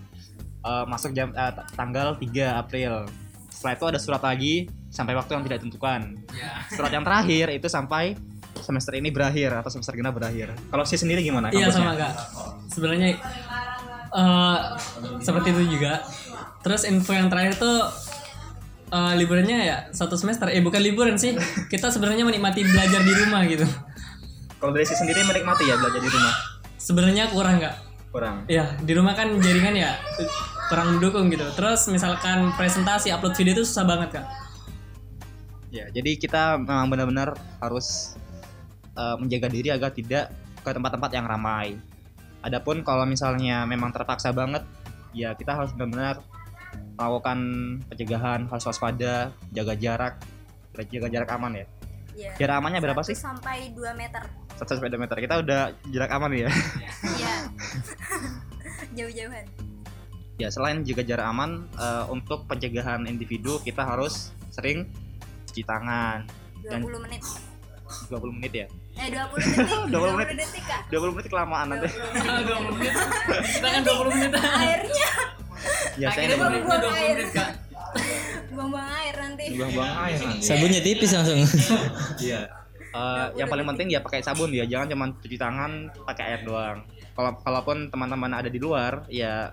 eh, 0.62 0.86
masuk 0.86 1.12
jam 1.12 1.30
t- 1.32 1.66
tanggal 1.74 2.16
3 2.16 2.62
April. 2.62 3.06
Setelah 3.52 3.74
itu 3.78 3.86
ada 3.86 4.00
surat 4.02 4.22
lagi 4.22 4.56
sampai 4.90 5.14
waktu 5.14 5.32
yang 5.34 5.44
tidak 5.46 5.58
ditentukan. 5.62 6.02
Surat 6.72 6.92
yang 6.92 7.06
terakhir 7.06 7.54
itu 7.54 7.68
sampai 7.70 8.18
semester 8.58 8.94
ini 8.94 9.10
berakhir 9.10 9.54
atau 9.54 9.70
semester 9.70 9.94
genap 9.94 10.14
berakhir. 10.14 10.54
Kalau 10.70 10.84
si 10.84 10.98
sendiri 10.98 11.22
gimana? 11.22 11.50
Iya 11.50 11.70
sama 11.70 11.94
kak. 11.94 12.14
Sebenarnya 12.70 13.18
eh, 14.12 14.58
seperti 15.22 15.48
itu 15.54 15.78
juga. 15.78 16.02
Terus 16.62 16.86
info 16.86 17.14
yang 17.14 17.30
terakhir 17.30 17.58
tuh 17.58 17.78
eh, 18.92 19.14
liburannya 19.18 19.58
ya 19.62 19.78
satu 19.94 20.18
semester. 20.18 20.50
Eh 20.50 20.62
bukan 20.62 20.82
liburan 20.82 21.18
sih. 21.18 21.34
Kita 21.70 21.90
sebenarnya 21.90 22.26
menikmati 22.26 22.66
belajar 22.66 23.02
di 23.02 23.14
rumah 23.14 23.42
gitu. 23.46 23.66
Kalau 24.62 24.72
dari 24.74 24.86
si 24.86 24.94
sendiri 24.94 25.26
menikmati 25.26 25.66
ya 25.66 25.78
belajar 25.78 26.02
di 26.02 26.10
rumah? 26.10 26.34
Sebenarnya 26.78 27.30
kurang 27.30 27.58
kak. 27.58 27.76
Kurang. 28.12 28.44
Ya 28.46 28.76
di 28.78 28.92
rumah 28.92 29.16
kan 29.16 29.32
jaringan 29.40 29.74
ya 29.74 29.96
kurang 30.72 30.96
mendukung 30.96 31.28
gitu. 31.28 31.44
Terus 31.52 31.92
misalkan 31.92 32.56
presentasi 32.56 33.12
upload 33.12 33.36
video 33.36 33.60
itu 33.60 33.68
susah 33.68 33.84
banget 33.84 34.24
kak. 34.24 34.28
Ya, 35.68 35.92
jadi 35.92 36.16
kita 36.16 36.64
memang 36.64 36.88
benar-benar 36.88 37.36
harus 37.60 38.16
uh, 38.96 39.20
menjaga 39.20 39.52
diri 39.52 39.68
agar 39.68 39.92
tidak 39.92 40.32
ke 40.64 40.70
tempat-tempat 40.72 41.12
yang 41.12 41.28
ramai. 41.28 41.76
Adapun 42.40 42.88
kalau 42.88 43.04
misalnya 43.04 43.68
memang 43.68 43.92
terpaksa 43.92 44.32
banget, 44.32 44.64
ya 45.12 45.36
kita 45.36 45.60
harus 45.60 45.76
benar-benar 45.76 46.24
melakukan 46.96 47.40
pencegahan, 47.92 48.48
harus 48.48 48.64
waspada, 48.64 49.36
jaga 49.52 49.76
jarak, 49.76 50.16
jaga 50.88 51.08
jarak 51.12 51.30
aman 51.36 51.52
ya. 51.52 51.66
Iya. 52.12 52.32
Jarak 52.40 52.56
amannya 52.64 52.80
berapa 52.84 53.02
Satu 53.04 53.12
sih? 53.12 53.18
sampai 53.20 53.58
2 53.72 53.96
meter 53.96 54.24
1 54.60 54.68
sampai 54.68 54.92
2 54.92 55.00
meter. 55.00 55.18
Kita 55.20 55.36
udah 55.40 55.62
jarak 55.88 56.12
aman 56.12 56.32
ya. 56.36 56.52
iya 57.20 57.36
jauh-jauhan 58.98 59.71
ya, 60.38 60.48
selain 60.48 60.84
jaga 60.84 61.04
jarak 61.04 61.28
aman, 61.28 61.66
uh, 61.76 62.06
untuk 62.08 62.46
pencegahan 62.46 63.04
individu 63.06 63.60
kita 63.62 63.84
harus 63.84 64.32
sering 64.52 64.88
cuci 65.48 65.64
tangan 65.64 66.28
20 66.64 66.88
menit 67.04 67.22
20 68.08 68.38
menit 68.40 68.52
ya. 68.56 68.68
eh 68.96 69.08
20 69.12 69.36
detik 69.36 69.68
20 69.92 70.16
menit. 70.16 70.28
detik 70.44 70.64
kak 70.64 70.82
20 70.92 71.16
menit 71.16 71.28
kelamaan 71.28 71.66
nanti. 71.68 71.88
20 71.92 72.72
menit. 72.80 72.94
Kita 73.52 73.68
kan 73.68 73.82
20 73.84 74.12
menit. 74.16 74.32
airnya 74.40 75.12
Ya, 76.00 76.08
saya 76.10 76.32
Akhirnya 76.32 76.38
buang 76.40 76.80
20 76.80 76.96
air. 76.96 77.16
menit 77.20 77.32
kak. 77.36 77.50
buang-buang 78.56 78.88
air 78.88 79.16
nanti 79.16 79.44
buang-buang 79.52 79.94
air 80.08 80.20
nanti. 80.24 80.44
Sabunnya 80.44 80.80
tipis 80.80 81.12
langsung. 81.12 81.40
Iya. 82.20 82.42
Eh, 82.92 83.28
yang 83.40 83.48
paling 83.48 83.64
penting 83.64 83.88
ya 83.88 84.00
pakai 84.04 84.20
sabun 84.20 84.52
ya, 84.52 84.68
jangan 84.68 84.88
cuma 84.92 85.06
cuci 85.16 85.36
tangan 85.40 85.72
pakai 86.04 86.24
air 86.36 86.42
doang. 86.44 86.84
Kalau 87.12 87.32
kalaupun 87.44 87.92
teman-teman 87.92 88.32
ada 88.32 88.48
di 88.48 88.56
luar, 88.56 89.04
ya 89.12 89.52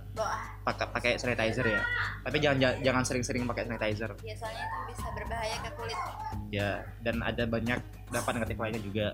pakai 0.62 0.86
pakai 0.94 1.12
sanitizer 1.18 1.66
ya. 1.66 1.82
Tapi 2.22 2.36
jangan 2.38 2.78
jangan 2.82 3.02
sering-sering 3.02 3.42
pakai 3.46 3.66
sanitizer. 3.66 4.14
ya 4.22 4.34
soalnya 4.38 4.62
itu 4.62 4.78
bisa 4.94 5.06
berbahaya 5.14 5.56
ke 5.62 5.70
kulit 5.74 5.98
Ya, 6.48 6.86
dan 7.02 7.20
ada 7.20 7.44
banyak 7.44 7.80
dampak 8.14 8.32
negatif 8.38 8.56
lainnya 8.56 8.82
juga. 8.82 9.06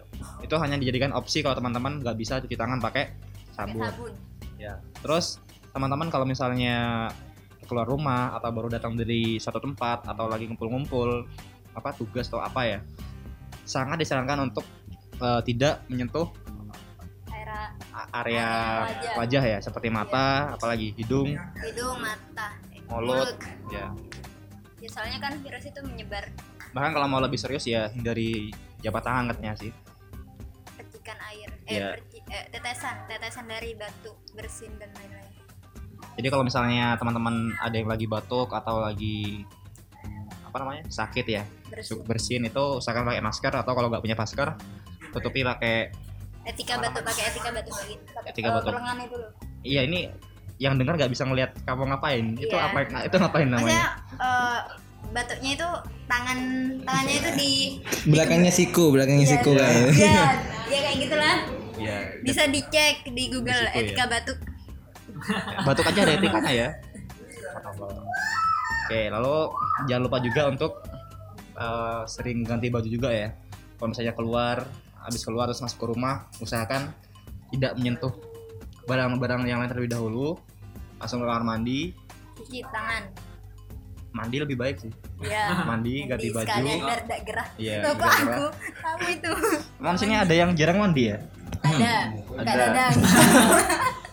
Itu 0.45 0.55
hanya 0.61 0.77
dijadikan 0.77 1.17
opsi 1.17 1.41
kalau 1.41 1.57
teman-teman 1.57 2.05
nggak 2.05 2.17
bisa 2.21 2.39
cuci 2.41 2.57
tangan 2.57 2.79
pakai 2.79 2.95
pakai 2.95 3.57
sabun. 3.57 3.85
sabun 3.87 4.13
Ya. 4.61 4.79
Terus 5.03 5.43
teman-teman 5.75 6.09
kalau 6.13 6.23
misalnya 6.29 7.11
keluar 7.67 7.89
rumah 7.89 8.37
atau 8.37 8.53
baru 8.53 8.69
datang 8.71 8.95
dari 8.95 9.41
suatu 9.41 9.59
tempat 9.59 10.05
atau 10.05 10.29
lagi 10.29 10.47
ngumpul-ngumpul 10.47 11.25
apa 11.75 11.91
tugas 11.97 12.29
atau 12.31 12.39
apa 12.45 12.61
ya 12.69 12.79
sangat 13.65 14.05
disarankan 14.05 14.53
untuk 14.53 14.63
eh, 15.19 15.41
tidak 15.49 15.83
menyentuh 15.89 16.29
area 18.13 18.15
Area 18.15 18.49
wajah. 18.83 19.13
wajah 19.17 19.43
ya 19.47 19.59
seperti 19.61 19.89
mata 19.89 20.27
apalagi 20.53 20.93
hidung 20.95 21.35
hidung 21.61 21.97
mata 21.97 22.55
eh, 22.71 22.81
mulut 22.85 23.35
ya 23.69 23.91
ya 24.79 24.89
soalnya 24.89 25.19
kan 25.19 25.33
virus 25.39 25.65
itu 25.65 25.81
menyebar 25.81 26.25
bahkan 26.71 26.91
kalau 26.91 27.07
mau 27.07 27.19
lebih 27.19 27.37
serius 27.37 27.65
ya 27.65 27.89
hindari 27.89 28.51
jabat 28.81 29.01
tangan 29.01 29.31
katanya 29.31 29.55
sih 29.55 29.71
percikan 30.75 31.19
air 31.25 31.51
eh, 31.65 31.73
Iya. 31.73 31.89
perci- 31.95 32.25
eh, 32.27 32.45
tetesan 32.51 32.97
tetesan 33.07 33.47
dari 33.47 33.73
batu 33.73 34.13
bersin 34.33 34.73
dan 34.77 34.91
lain-lain 34.93 35.33
Jadi 36.15 36.29
kalau 36.29 36.45
misalnya 36.45 36.95
teman-teman 36.95 37.51
ada 37.57 37.75
yang 37.75 37.89
lagi 37.89 38.05
batuk 38.05 38.47
atau 38.49 38.79
lagi 38.79 39.43
apa 40.45 40.57
namanya 40.61 40.87
sakit 40.87 41.27
ya 41.27 41.43
Bersih. 41.67 41.99
bersin 42.05 42.43
itu 42.45 42.65
usahakan 42.79 43.09
pakai 43.09 43.19
masker 43.19 43.51
atau 43.53 43.73
kalau 43.73 43.89
nggak 43.89 43.99
punya 43.99 44.15
masker 44.15 44.55
tutupi 45.11 45.43
pakai 45.43 45.91
Etika 46.45 46.75
batuk 46.77 47.03
pakai 47.03 47.23
etika 47.27 47.49
batuk 47.51 47.75
lagi. 47.75 47.95
Pakai 48.07 48.31
Etika 48.31 48.49
batuk. 48.53 48.71
perlengannya 48.71 49.07
dulu. 49.09 49.27
iya 49.63 49.81
ini 49.83 50.13
yang 50.57 50.77
dengar 50.77 50.95
nggak 50.95 51.09
bisa 51.09 51.25
ngelihat 51.25 51.51
kamu 51.63 51.83
ngapain 51.89 52.37
itu 52.37 52.53
Iya. 52.53 52.69
apa 52.69 52.79
itu 53.03 53.17
ngapain 53.17 53.49
Maksudnya 53.49 53.65
namanya 53.75 53.87
eh, 54.21 54.59
batuknya 55.11 55.51
itu 55.53 55.69
tangan 56.05 56.39
tangannya 56.85 57.15
itu 57.17 57.31
di 57.35 57.53
Belakangnya 58.07 58.53
siku, 58.53 58.85
belakangnya 58.89 59.27
siku 59.27 59.51
kan. 59.53 59.75
ya 59.91 60.21
ya 60.73 60.79
kayak 60.81 60.97
gitulah 61.01 61.37
Iya 61.75 61.97
bisa 62.23 62.43
dicek 62.47 63.03
di 63.09 63.25
Google 63.29 63.51
Di 63.57 63.67
situ 63.67 63.75
ya. 63.75 63.83
etika 63.83 64.05
batuk 64.07 64.39
batuk 65.65 65.85
aja 65.87 66.01
ada 66.03 66.13
etikanya 66.15 66.53
ya 66.53 66.69
oke 68.85 69.01
lalu 69.11 69.37
jangan 69.85 70.03
lupa 70.03 70.19
juga 70.21 70.43
untuk 70.47 70.73
eh, 71.55 72.03
sering 72.07 72.43
ganti 72.43 72.69
baju 72.69 72.87
juga 72.87 73.09
ya 73.09 73.29
kalau 73.75 73.89
misalnya 73.91 74.13
keluar 74.13 74.57
habis 75.05 75.21
keluar 75.21 75.47
terus 75.53 75.61
masuk 75.61 75.79
ke 75.85 75.87
rumah 75.93 76.27
usahakan 76.41 76.91
tidak 77.53 77.77
menyentuh 77.77 78.13
barang-barang 78.89 79.49
yang 79.49 79.61
lain 79.61 79.71
terlebih 79.71 79.93
dahulu. 79.93 80.37
Langsung 81.01 81.21
ke 81.21 81.27
kamar 81.29 81.45
mandi. 81.45 81.93
Cuci 82.41 82.65
tangan. 82.73 83.03
Mandi 84.15 84.37
lebih 84.41 84.57
baik 84.57 84.77
sih. 84.81 84.93
Ya 85.25 85.65
mandi 85.65 86.05
ganti 86.05 86.29
baju. 86.29 86.45
sekalian 86.45 86.79
biar 86.85 87.01
tidak 87.09 87.21
gerah. 87.25 87.49
Iya, 87.57 87.77
kok 87.81 87.95
biar 87.97 88.13
aku 88.13 88.29
gerah. 88.29 88.53
kamu 88.77 89.07
itu. 89.09 89.33
Emang 89.81 89.97
sini 89.97 90.15
ada 90.21 90.35
yang 90.37 90.51
jarang 90.53 90.79
mandi 90.85 91.03
ya? 91.09 91.17
Ada. 91.65 91.95
Ada. 92.13 92.45
Kak 92.45 92.45
Dadang 92.61 92.95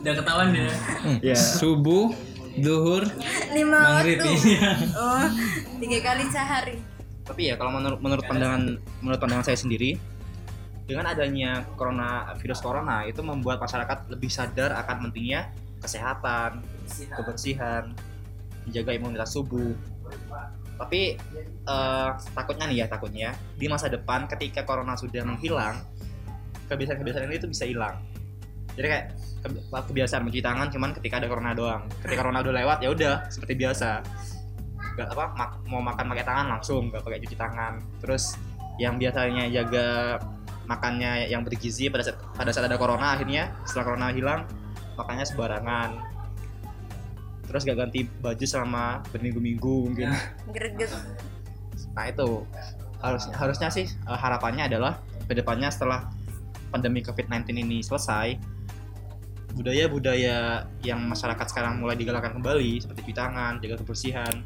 Udah 0.00 0.12
ketahuan 0.16 0.48
ya. 0.56 0.72
Iya. 1.20 1.36
Subuh, 1.36 2.16
duhur, 2.56 3.04
lima 3.52 4.00
maghrib. 4.00 4.24
Waktu 4.24 4.56
iya. 4.56 4.70
oh 4.96 5.26
tiga 5.84 5.98
kali 6.00 6.24
sehari. 6.32 6.76
Tapi 7.28 7.52
ya 7.52 7.54
kalau 7.60 7.76
menurut 7.76 8.00
menurut 8.00 8.24
pandangan 8.24 8.80
menurut 9.04 9.20
pandangan 9.20 9.44
saya 9.52 9.58
sendiri 9.60 10.00
dengan 10.82 11.06
adanya 11.08 11.62
corona 11.78 12.34
virus 12.42 12.58
corona 12.58 13.06
itu 13.06 13.22
membuat 13.22 13.62
masyarakat 13.62 14.10
lebih 14.10 14.30
sadar 14.30 14.74
akan 14.82 15.08
pentingnya 15.08 15.48
kesehatan 15.82 16.62
kebersihan 17.14 17.94
menjaga 18.66 18.90
imunitas 18.94 19.30
tubuh. 19.34 19.74
Tapi 20.78 21.14
eh, 21.66 22.10
takutnya 22.34 22.66
nih 22.66 22.76
ya 22.82 22.86
takutnya 22.90 23.30
di 23.54 23.66
masa 23.70 23.86
depan 23.86 24.26
ketika 24.26 24.66
corona 24.66 24.98
sudah 24.98 25.22
menghilang 25.22 25.78
kebiasaan-kebiasaan 26.66 27.28
ini 27.30 27.36
itu 27.38 27.48
bisa 27.50 27.64
hilang. 27.66 28.02
Jadi 28.72 28.86
kayak 28.88 29.06
ke- 29.44 29.84
kebiasaan 29.92 30.22
mencuci 30.24 30.42
tangan 30.42 30.68
cuman 30.72 30.90
ketika 30.96 31.20
ada 31.22 31.28
corona 31.28 31.52
doang. 31.52 31.86
Ketika 32.02 32.24
corona 32.24 32.40
udah 32.40 32.54
lewat 32.56 32.78
ya 32.82 32.88
udah 32.90 33.14
seperti 33.28 33.54
biasa. 33.58 34.02
Nggak 34.96 35.08
apa 35.12 35.24
mak- 35.36 35.58
mau 35.68 35.82
makan 35.84 36.04
pakai 36.10 36.24
tangan 36.26 36.46
langsung 36.58 36.88
nggak 36.88 37.02
pakai 37.04 37.20
cuci 37.22 37.36
tangan. 37.36 37.72
Terus 38.00 38.34
yang 38.80 38.96
biasanya 38.96 39.52
jaga 39.52 40.16
makannya 40.66 41.26
yang 41.28 41.42
bergizi 41.42 41.90
pada 41.90 42.06
saat 42.06 42.18
pada 42.34 42.50
saat 42.54 42.70
ada 42.70 42.78
corona 42.78 43.18
akhirnya 43.18 43.50
setelah 43.66 43.84
corona 43.92 44.08
hilang 44.14 44.46
makannya 44.94 45.24
sembarangan. 45.26 45.90
Terus 47.48 47.68
gak 47.68 47.78
ganti 47.78 48.06
baju 48.06 48.44
selama 48.46 49.02
berminggu-minggu 49.12 49.74
mungkin. 49.90 50.08
Greget. 50.54 50.90
Nah 51.92 52.04
itu. 52.08 52.46
Harusnya 53.02 53.34
harusnya 53.34 53.68
sih 53.74 53.86
eh, 53.90 54.18
harapannya 54.18 54.70
adalah 54.70 55.02
ke 55.26 55.34
depannya 55.34 55.68
setelah 55.74 56.06
pandemi 56.70 57.02
COVID-19 57.02 57.50
ini 57.58 57.78
selesai 57.82 58.38
budaya-budaya 59.52 60.64
yang 60.80 61.04
masyarakat 61.04 61.44
sekarang 61.52 61.76
mulai 61.76 61.92
digalakkan 61.92 62.32
kembali 62.32 62.80
seperti 62.80 63.04
cuci 63.04 63.14
tangan, 63.16 63.60
jaga 63.60 63.76
kebersihan, 63.84 64.40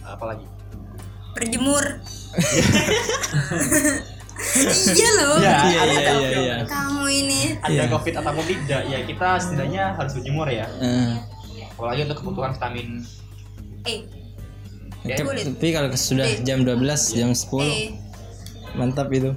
apalagi? 0.00 0.48
Berjemur 1.36 1.84
iya 4.92 5.10
loh. 5.16 5.36
Ya, 5.38 5.56
Iya, 5.62 5.78
ada- 5.80 5.92
iya, 5.92 6.12
iya, 6.20 6.38
iya. 6.38 6.56
kamu 6.64 7.04
ini. 7.06 7.40
Ada 7.58 7.72
Iya. 7.72 7.84
COVID 7.88 8.14
ataupun 8.18 8.44
tidak 8.44 8.82
ya 8.84 8.98
kita 9.02 9.28
setidaknya 9.38 9.84
harus 9.94 10.12
berjemur 10.12 10.46
ya. 10.46 10.66
Eh, 10.78 11.14
apalagi 11.72 12.00
untuk 12.04 12.18
kebutuhan 12.20 12.50
vitamin. 12.52 12.88
Eh. 13.84 14.00
Ya, 15.02 15.18
tapi 15.18 15.68
kalau 15.68 15.90
sudah 15.92 16.30
jam 16.46 16.62
12, 16.62 17.10
jam 17.10 17.34
10 17.34 17.66
eh 17.66 17.90
mantap 18.72 19.10
itu. 19.10 19.34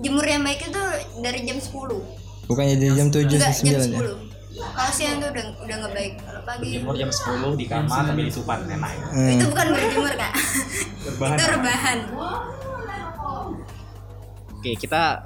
jemur 0.00 0.24
yang 0.24 0.42
baik 0.42 0.64
itu 0.64 0.82
dari 1.20 1.44
jam 1.44 1.60
10 1.60 2.00
Bukannya 2.48 2.74
dari 2.74 2.92
jam 2.96 3.08
7 3.08 3.30
enggak 3.30 3.52
jam 3.52 3.78
9 3.78 3.94
ya? 3.94 4.00
10 4.00 4.30
kalau 4.50 4.92
siang 4.92 5.16
tuh 5.20 5.28
udah 5.30 5.44
udah 5.56 5.76
nggak 5.78 5.92
baik. 5.94 6.12
Kalau 6.18 6.42
pagi. 6.42 6.66
Berjemur 6.66 6.94
jam 6.98 7.10
10 7.10 7.52
di 7.54 7.64
kamar 7.64 8.02
sambil 8.02 8.24
disupan 8.26 8.58
enak. 8.66 8.92
Eh, 9.14 9.38
itu 9.38 9.44
bukan 9.46 9.66
berjemur 9.70 10.12
kak. 10.12 10.32
Berbahan. 11.00 11.36
Itu 11.36 11.44
rebahan 11.48 11.98
Oke, 14.60 14.76
kita 14.76 15.24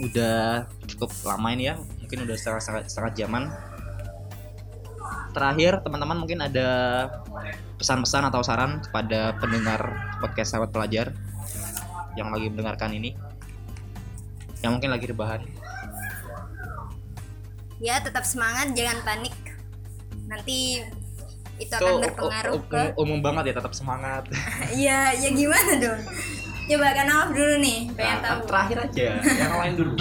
udah 0.00 0.64
cukup 0.88 1.12
lama 1.28 1.52
ini 1.52 1.68
ya. 1.68 1.76
Mungkin 2.00 2.24
udah 2.24 2.32
setengah 2.32 2.60
setengah, 2.64 2.82
setengah 2.88 3.12
jaman. 3.12 3.42
Terakhir, 5.36 5.84
teman-teman 5.84 6.16
mungkin 6.16 6.40
ada 6.40 6.68
pesan-pesan 7.76 8.32
atau 8.32 8.40
saran 8.40 8.80
kepada 8.80 9.36
pendengar 9.36 9.84
podcast 10.18 10.56
sahabat 10.56 10.72
pelajar 10.72 11.12
yang 12.16 12.32
lagi 12.32 12.48
mendengarkan 12.48 12.90
ini, 12.96 13.12
yang 14.64 14.74
mungkin 14.74 14.88
lagi 14.88 15.06
rebahan. 15.12 15.44
ya 17.80 17.96
tetap 17.96 18.28
semangat 18.28 18.76
jangan 18.76 19.00
panik 19.08 19.32
nanti 20.28 20.84
itu 21.56 21.72
akan 21.72 21.96
u- 21.96 22.02
berpengaruh 22.04 22.52
u- 22.60 22.68
ke 22.68 22.82
umum 23.00 23.24
banget 23.24 23.52
ya, 23.52 23.54
tetap 23.56 23.72
semangat. 23.72 24.24
ya 24.88 25.12
ya 25.16 25.28
gimana 25.32 25.72
dong 25.80 26.00
coba 26.70 26.86
kan 26.92 27.06
Awaf 27.06 27.30
dulu 27.30 27.54
nih 27.58 27.78
pengen 27.92 28.16
Nah, 28.16 28.22
tahu 28.22 28.38
terakhir 28.46 28.76
aja, 28.80 29.02
yang 29.40 29.54
lain 29.56 29.74
dulu. 29.74 29.92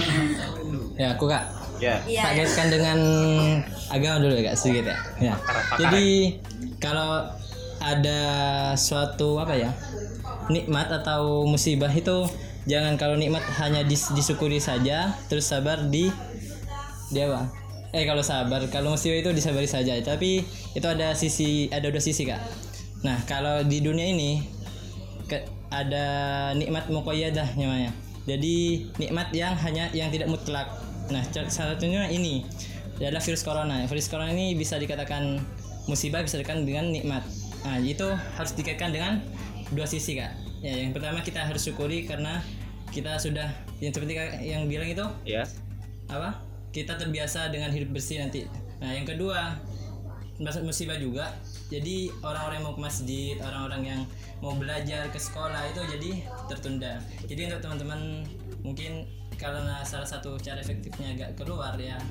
Ya, 0.94 1.08
aku 1.14 1.26
Kak 1.26 1.44
Ya, 1.80 1.96
iya 2.04 2.22
tak 2.22 2.32
kaitkan 2.36 2.68
dengan 2.68 2.98
agama 3.88 4.20
dulu 4.20 4.36
ya 4.36 4.52
Kak 4.52 4.56
sedikit 4.56 4.92
ya. 4.92 4.98
Ya. 5.24 5.34
Jadi 5.80 6.36
kalau 6.78 7.24
ada 7.80 8.22
suatu 8.76 9.40
apa 9.40 9.56
ya 9.56 9.72
nikmat 10.48 10.92
atau 10.92 11.48
musibah 11.48 11.88
itu 11.88 12.28
jangan 12.66 13.00
kalau 13.00 13.16
nikmat 13.16 13.40
hanya 13.58 13.82
dis- 13.82 14.12
disyukuri 14.12 14.60
saja 14.60 15.16
terus 15.32 15.48
sabar 15.48 15.88
di 15.88 16.12
dia 17.10 17.32
apa? 17.32 17.48
Eh 17.90 18.04
kalau 18.04 18.20
sabar 18.22 18.60
kalau 18.68 18.94
musibah 18.94 19.16
itu 19.18 19.32
disabari 19.32 19.66
saja 19.66 19.96
tapi 20.04 20.44
itu 20.76 20.84
ada 20.84 21.16
sisi 21.16 21.72
ada 21.72 21.88
dua 21.88 22.04
sisi 22.04 22.28
kak. 22.28 22.44
Nah 23.02 23.24
kalau 23.24 23.64
di 23.64 23.80
dunia 23.80 24.04
ini 24.06 24.44
ke- 25.26 25.48
ada 25.70 26.06
nikmat 26.58 26.90
muqayyadah 26.90 27.58
namanya. 27.58 27.94
Jadi 28.26 28.86
nikmat 28.98 29.34
yang 29.34 29.58
hanya 29.58 29.90
yang 29.94 30.10
tidak 30.14 30.30
mutlak. 30.30 30.70
Nah, 31.10 31.26
salah 31.34 31.74
satunya 31.74 32.06
ini 32.10 32.46
adalah 33.02 33.24
virus 33.24 33.42
corona. 33.42 33.86
Virus 33.90 34.10
corona 34.12 34.30
ini 34.30 34.54
bisa 34.54 34.78
dikatakan 34.78 35.42
musibah 35.90 36.22
bisa 36.22 36.38
dikatakan 36.38 36.66
dengan 36.66 36.94
nikmat. 36.94 37.26
Nah, 37.66 37.82
itu 37.82 38.06
harus 38.38 38.52
dikaitkan 38.54 38.94
dengan 38.94 39.24
dua 39.74 39.90
sisi, 39.90 40.18
Kak. 40.18 40.34
Ya, 40.62 40.76
yang 40.76 40.92
pertama 40.92 41.24
kita 41.24 41.42
harus 41.42 41.64
syukuri 41.66 42.06
karena 42.06 42.44
kita 42.94 43.16
sudah 43.18 43.48
yang 43.80 43.94
seperti 43.96 44.18
yang 44.44 44.68
bilang 44.68 44.90
itu 44.92 45.06
ya. 45.24 45.48
apa? 46.12 46.44
Kita 46.70 47.00
terbiasa 47.00 47.50
dengan 47.50 47.74
hidup 47.74 47.96
bersih 47.96 48.22
nanti. 48.22 48.46
Nah, 48.78 48.94
yang 48.94 49.08
kedua 49.08 49.58
musibah 50.62 51.00
juga. 51.00 51.34
Jadi 51.70 52.10
orang-orang 52.26 52.56
yang 52.60 52.66
mau 52.66 52.76
ke 52.76 52.82
masjid, 52.82 53.36
orang-orang 53.46 53.82
yang 53.86 54.02
mau 54.42 54.54
belajar 54.58 55.06
ke 55.14 55.20
sekolah 55.22 55.70
itu 55.70 55.82
jadi 55.98 56.12
tertunda. 56.50 56.98
Jadi 57.30 57.42
untuk 57.46 57.62
teman-teman 57.62 58.26
mungkin 58.66 59.06
karena 59.38 59.86
salah 59.86 60.10
satu 60.10 60.36
cara 60.42 60.60
efektifnya 60.60 61.16
agak 61.16 61.40
keluar 61.40 61.78
ya 61.78 62.02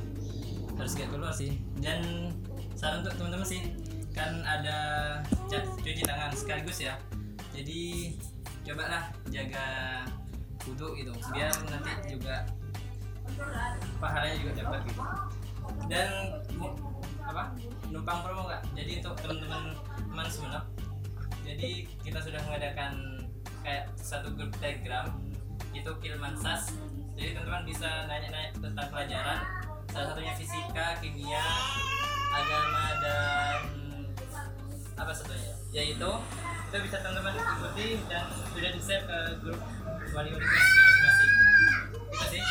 harus 0.78 0.94
gak 0.94 1.10
keluar 1.10 1.34
sih. 1.34 1.58
Dan 1.82 2.30
saran 2.78 3.02
untuk 3.02 3.18
teman-teman 3.18 3.46
sih 3.46 3.62
kan 4.14 4.46
ada 4.46 4.78
cuci 5.50 6.06
tangan 6.06 6.30
sekaligus 6.32 6.78
ya. 6.78 6.94
Jadi 7.50 8.14
cobalah 8.62 9.10
jaga 9.34 9.66
wudhu 10.68 10.92
gitu 11.00 11.12
biar 11.32 11.48
nanti 11.72 12.12
juga 12.12 12.44
pahalanya 13.96 14.36
juga 14.44 14.52
dapat 14.64 14.80
gitu 14.88 15.02
dan 15.88 16.09
apa? 17.29 17.53
Numpang 17.93 18.24
promo 18.24 18.49
nggak? 18.49 18.62
Jadi 18.72 18.93
untuk 19.05 19.14
teman-teman 19.20 19.76
teman 20.09 20.29
semua 20.33 20.64
jadi 21.49 21.89
kita 22.05 22.20
sudah 22.20 22.41
mengadakan 22.45 23.24
kayak 23.64 23.89
satu 23.97 24.29
grup 24.37 24.53
telegram 24.61 25.16
itu 25.72 25.91
Kilmansas. 26.05 26.76
Jadi 27.16 27.35
teman-teman 27.35 27.64
bisa 27.64 27.89
nanya-nanya 28.05 28.53
tentang 28.53 28.87
pelajaran 28.93 29.39
salah 29.89 30.07
satunya 30.12 30.37
fisika 30.37 31.01
kimia 31.01 31.41
agama 32.29 32.85
dan 33.01 33.59
apa 35.01 35.12
satunya 35.16 35.57
yaitu 35.72 36.12
itu 36.68 36.76
bisa 36.85 36.97
teman-teman 37.01 37.33
ikuti 37.33 37.89
dan 38.12 38.29
sudah 38.53 38.70
di 38.76 38.81
share 38.85 39.05
ke 39.09 39.18
grup 39.41 39.61
wali 40.12 40.29
universitasnya 40.29 40.83
masing-masing. 40.85 41.33
Itu 42.12 42.26
sih 42.29 42.43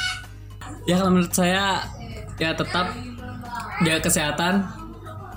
Ya 0.90 0.96
kalau 1.00 1.12
menurut 1.14 1.34
saya 1.38 1.86
ya 2.42 2.52
tetap 2.58 2.92
jaga 3.86 4.00
kesehatan 4.02 4.54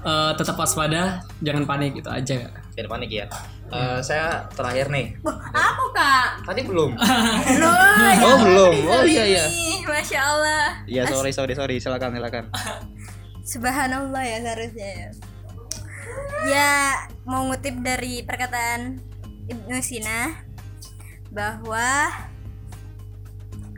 eh, 0.00 0.32
tetap 0.36 0.56
waspada, 0.56 1.20
jangan 1.44 1.64
panik 1.68 1.96
itu 1.98 2.08
aja. 2.08 2.48
Jangan 2.76 2.88
panik 2.96 3.10
ya. 3.12 3.26
Eh, 3.70 3.98
saya 4.02 4.50
terakhir 4.50 4.90
nih. 4.90 5.14
Apa 5.54 5.84
kak? 5.94 6.28
Tadi 6.42 6.60
belum. 6.66 6.90
Loh, 7.62 7.74
Oh 8.26 8.36
belum. 8.42 8.74
Oh 8.90 9.02
iya 9.06 9.24
iya. 9.26 9.44
Masya 9.86 10.18
Allah. 10.18 10.64
Iya 10.90 11.02
sorry 11.06 11.30
sorry 11.30 11.54
sorry. 11.54 11.76
Silakan 11.78 12.18
silakan. 12.18 12.50
Subhanallah 13.46 14.22
ya 14.26 14.38
seharusnya 14.42 14.88
ya. 14.90 15.08
Ya 16.50 16.72
mau 17.22 17.46
ngutip 17.46 17.78
dari 17.84 18.26
perkataan 18.26 18.98
Ibnu 19.46 19.78
Sina 19.82 20.34
bahwa 21.30 22.10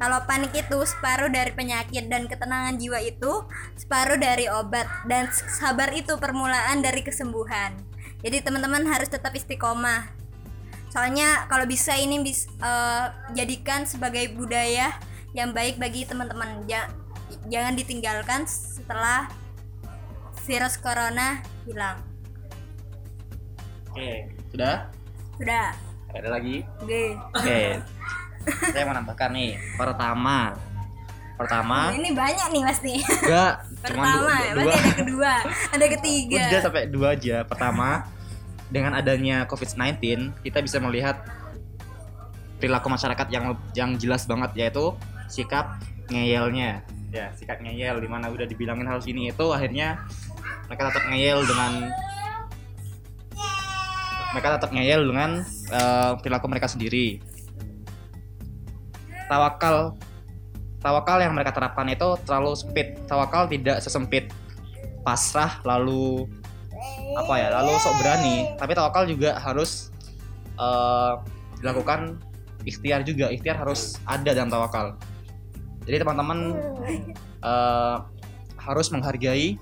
kalau 0.03 0.19
panik 0.27 0.51
itu 0.51 0.83
separuh 0.83 1.31
dari 1.31 1.55
penyakit 1.55 2.11
dan 2.11 2.27
ketenangan 2.27 2.75
jiwa 2.75 2.99
itu 2.99 3.47
separuh 3.79 4.19
dari 4.19 4.51
obat 4.51 4.91
dan 5.07 5.31
sabar 5.31 5.95
itu 5.95 6.19
permulaan 6.19 6.83
dari 6.83 7.07
kesembuhan. 7.07 7.71
Jadi 8.19 8.43
teman-teman 8.43 8.83
harus 8.91 9.07
tetap 9.07 9.31
istiqomah. 9.31 10.11
Soalnya 10.91 11.47
kalau 11.47 11.71
bisa 11.71 11.95
ini 11.95 12.19
bis, 12.19 12.51
eh, 12.51 13.07
jadikan 13.39 13.87
sebagai 13.87 14.35
budaya 14.35 14.91
yang 15.39 15.55
baik 15.55 15.79
bagi 15.79 16.03
teman-teman. 16.03 16.67
Ja- 16.67 16.91
jangan 17.47 17.79
ditinggalkan 17.79 18.51
setelah 18.51 19.31
virus 20.51 20.83
corona 20.83 21.47
hilang. 21.63 22.03
Oke. 23.95 24.35
Sudah? 24.51 24.91
Sudah. 25.39 25.79
Ada 26.11 26.27
lagi? 26.27 26.67
Oke. 26.83 27.15
Oke. 27.39 27.79
Saya 28.73 28.85
mau 28.89 28.95
nambahkan 28.97 29.31
nih. 29.35 29.59
Pertama. 29.79 30.57
Pertama. 31.39 31.91
Ini 31.97 32.11
banyak 32.15 32.49
nih 32.55 32.63
pasti. 32.63 32.95
Enggak. 33.03 33.53
Cuma 33.91 34.05
Pertama, 34.07 34.35
dua. 34.39 34.63
dua. 34.63 34.73
ada 34.73 34.93
kedua, 34.95 35.33
ada 35.75 35.87
ketiga. 35.99 36.43
Udah 36.47 36.61
sampai 36.63 36.83
dua 36.87 37.09
aja. 37.19 37.37
Pertama, 37.43 37.89
dengan 38.71 38.93
adanya 38.95 39.45
COVID-19, 39.51 39.99
kita 40.47 40.59
bisa 40.63 40.79
melihat 40.79 41.19
perilaku 42.63 42.87
masyarakat 42.95 43.27
yang 43.35 43.59
yang 43.75 43.91
jelas 43.99 44.23
banget 44.31 44.55
yaitu 44.55 44.95
sikap 45.27 45.83
ngeyelnya. 46.07 46.87
Ya, 47.11 47.35
sikap 47.35 47.61
ngeyel 47.61 48.01
di 48.01 48.09
mana 48.09 48.31
udah 48.31 48.47
dibilangin 48.47 48.87
harus 48.89 49.05
ini 49.11 49.35
itu 49.35 49.47
akhirnya 49.53 50.01
mereka 50.71 50.89
tetap 50.89 51.05
ngeyel 51.11 51.45
dengan 51.45 51.73
mereka 54.33 54.49
tetap 54.57 54.71
ngeyel 54.73 55.01
dengan 55.05 55.31
eh, 55.75 56.13
perilaku 56.23 56.47
mereka 56.49 56.71
sendiri. 56.71 57.21
Tawakal 59.33 59.97
tawakal 60.85 61.25
yang 61.25 61.33
mereka 61.33 61.57
terapkan 61.57 61.89
itu 61.89 62.21
terlalu 62.29 62.53
sempit. 62.53 63.01
Tawakal 63.09 63.49
tidak 63.49 63.81
sesempit 63.81 64.29
pasrah 65.01 65.65
lalu 65.65 66.29
apa 67.17 67.35
ya 67.41 67.49
lalu 67.49 67.73
sok 67.81 67.97
berani. 67.97 68.53
Tapi 68.61 68.77
tawakal 68.77 69.09
juga 69.09 69.41
harus 69.41 69.89
eh, 70.61 71.13
dilakukan 71.65 72.21
ikhtiar 72.69 73.09
juga. 73.09 73.33
Ikhtiar 73.33 73.57
harus 73.57 73.97
ada 74.05 74.37
dalam 74.37 74.53
tawakal. 74.53 75.01
Jadi 75.89 75.97
teman-teman 76.05 76.53
eh, 77.41 77.97
harus 78.61 78.93
menghargai 78.93 79.57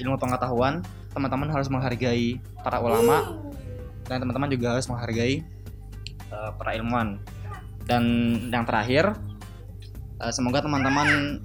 ilmu 0.00 0.16
pengetahuan. 0.16 0.80
Teman-teman 1.12 1.52
harus 1.52 1.68
menghargai 1.68 2.40
para 2.64 2.80
ulama. 2.80 3.36
Dan 4.08 4.24
teman-teman 4.24 4.48
juga 4.48 4.80
harus 4.80 4.88
menghargai 4.88 5.44
eh, 6.32 6.50
para 6.56 6.72
ilmuwan 6.72 7.20
dan 7.86 8.02
yang 8.50 8.64
terakhir 8.64 9.16
eh, 10.22 10.32
semoga 10.32 10.62
teman-teman 10.62 11.40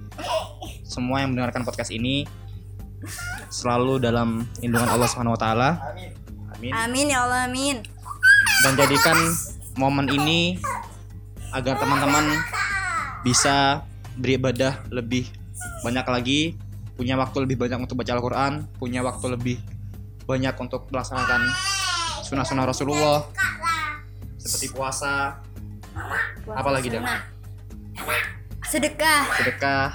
semua 0.86 1.20
yang 1.22 1.34
mendengarkan 1.34 1.62
podcast 1.62 1.92
ini 1.92 2.24
selalu 3.48 4.02
dalam 4.02 4.44
lindungan 4.58 4.90
Allah 4.90 5.08
Subhanahu 5.08 5.38
wa 5.38 5.40
taala. 5.40 5.70
Amin. 6.58 6.72
Amin 6.74 7.06
ya 7.06 7.22
Allah 7.22 7.46
amin. 7.46 7.84
Dan 8.66 8.72
jadikan 8.74 9.14
momen 9.78 10.10
ini 10.10 10.58
agar 11.54 11.78
teman-teman 11.78 12.42
bisa 13.22 13.86
beribadah 14.18 14.82
lebih 14.90 15.30
banyak 15.86 16.06
lagi, 16.10 16.40
punya 16.98 17.14
waktu 17.14 17.46
lebih 17.46 17.56
banyak 17.62 17.78
untuk 17.78 18.02
baca 18.02 18.12
Al-Qur'an, 18.18 18.66
punya 18.82 19.06
waktu 19.06 19.38
lebih 19.38 19.56
banyak 20.26 20.54
untuk 20.58 20.90
melaksanakan 20.90 21.46
sunnah-sunnah 22.26 22.66
Rasulullah 22.66 23.24
seperti 24.36 24.74
puasa, 24.74 25.40
apa 26.48 26.70
lagi 26.72 26.88
dong? 26.92 27.04
Sedekah. 28.68 29.22
sedekah. 29.40 29.88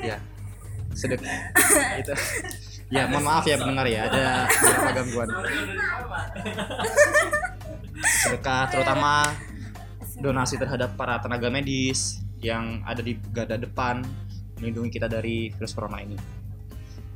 Ya. 0.00 0.16
Sedekah 0.96 1.36
itu. 2.00 2.14
Ya 2.90 3.06
mohon 3.06 3.22
maaf 3.22 3.44
ya 3.46 3.60
pendengar 3.60 3.86
ya. 3.86 4.08
Ada 4.10 4.24
beberapa 4.48 4.90
gangguan. 4.96 5.28
Sedekah 8.00 8.62
terutama 8.72 9.28
donasi 10.18 10.56
terhadap 10.56 10.98
para 10.98 11.20
tenaga 11.20 11.48
medis 11.48 12.20
yang 12.40 12.80
ada 12.88 13.00
di 13.04 13.16
garda 13.32 13.60
depan 13.60 14.04
melindungi 14.60 14.96
kita 14.96 15.08
dari 15.08 15.52
virus 15.52 15.76
corona 15.76 16.00
ini. 16.00 16.16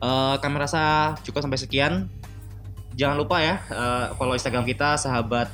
Eh, 0.04 0.36
kami 0.40 0.56
rasa 0.60 1.16
cukup 1.24 1.48
sampai 1.48 1.60
sekian. 1.60 2.06
Jangan 2.94 3.18
lupa 3.18 3.42
ya 3.42 3.58
eh, 3.72 4.06
follow 4.14 4.38
instagram 4.38 4.62
kita 4.62 4.94
sahabat 5.00 5.50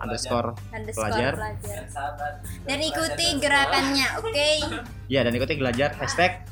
underscore 0.00 0.54
Underscore 0.70 1.10
Pelajar. 1.10 1.32
pelajar. 1.36 2.32
Dan 2.68 2.78
ikuti 2.80 3.26
gerakannya, 3.40 4.06
oke? 4.20 4.50
Ya 5.08 5.20
dan 5.26 5.32
ikuti 5.34 5.56
belajar 5.58 5.92
hashtag 5.96 6.44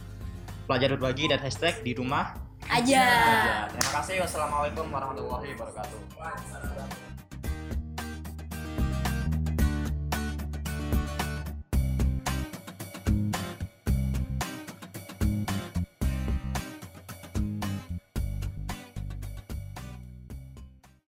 pelajar 0.71 0.95
berbagi 0.95 1.27
dan 1.31 1.41
hashtag 1.43 1.83
di 1.83 1.93
rumah 1.95 2.35
Aja. 2.71 3.03
aja. 3.03 3.67
Terima 3.75 3.91
kasih. 3.99 4.23
Wassalamualaikum 4.23 4.87
warahmatullahi 4.95 5.59
wabarakatuh. 5.59 7.10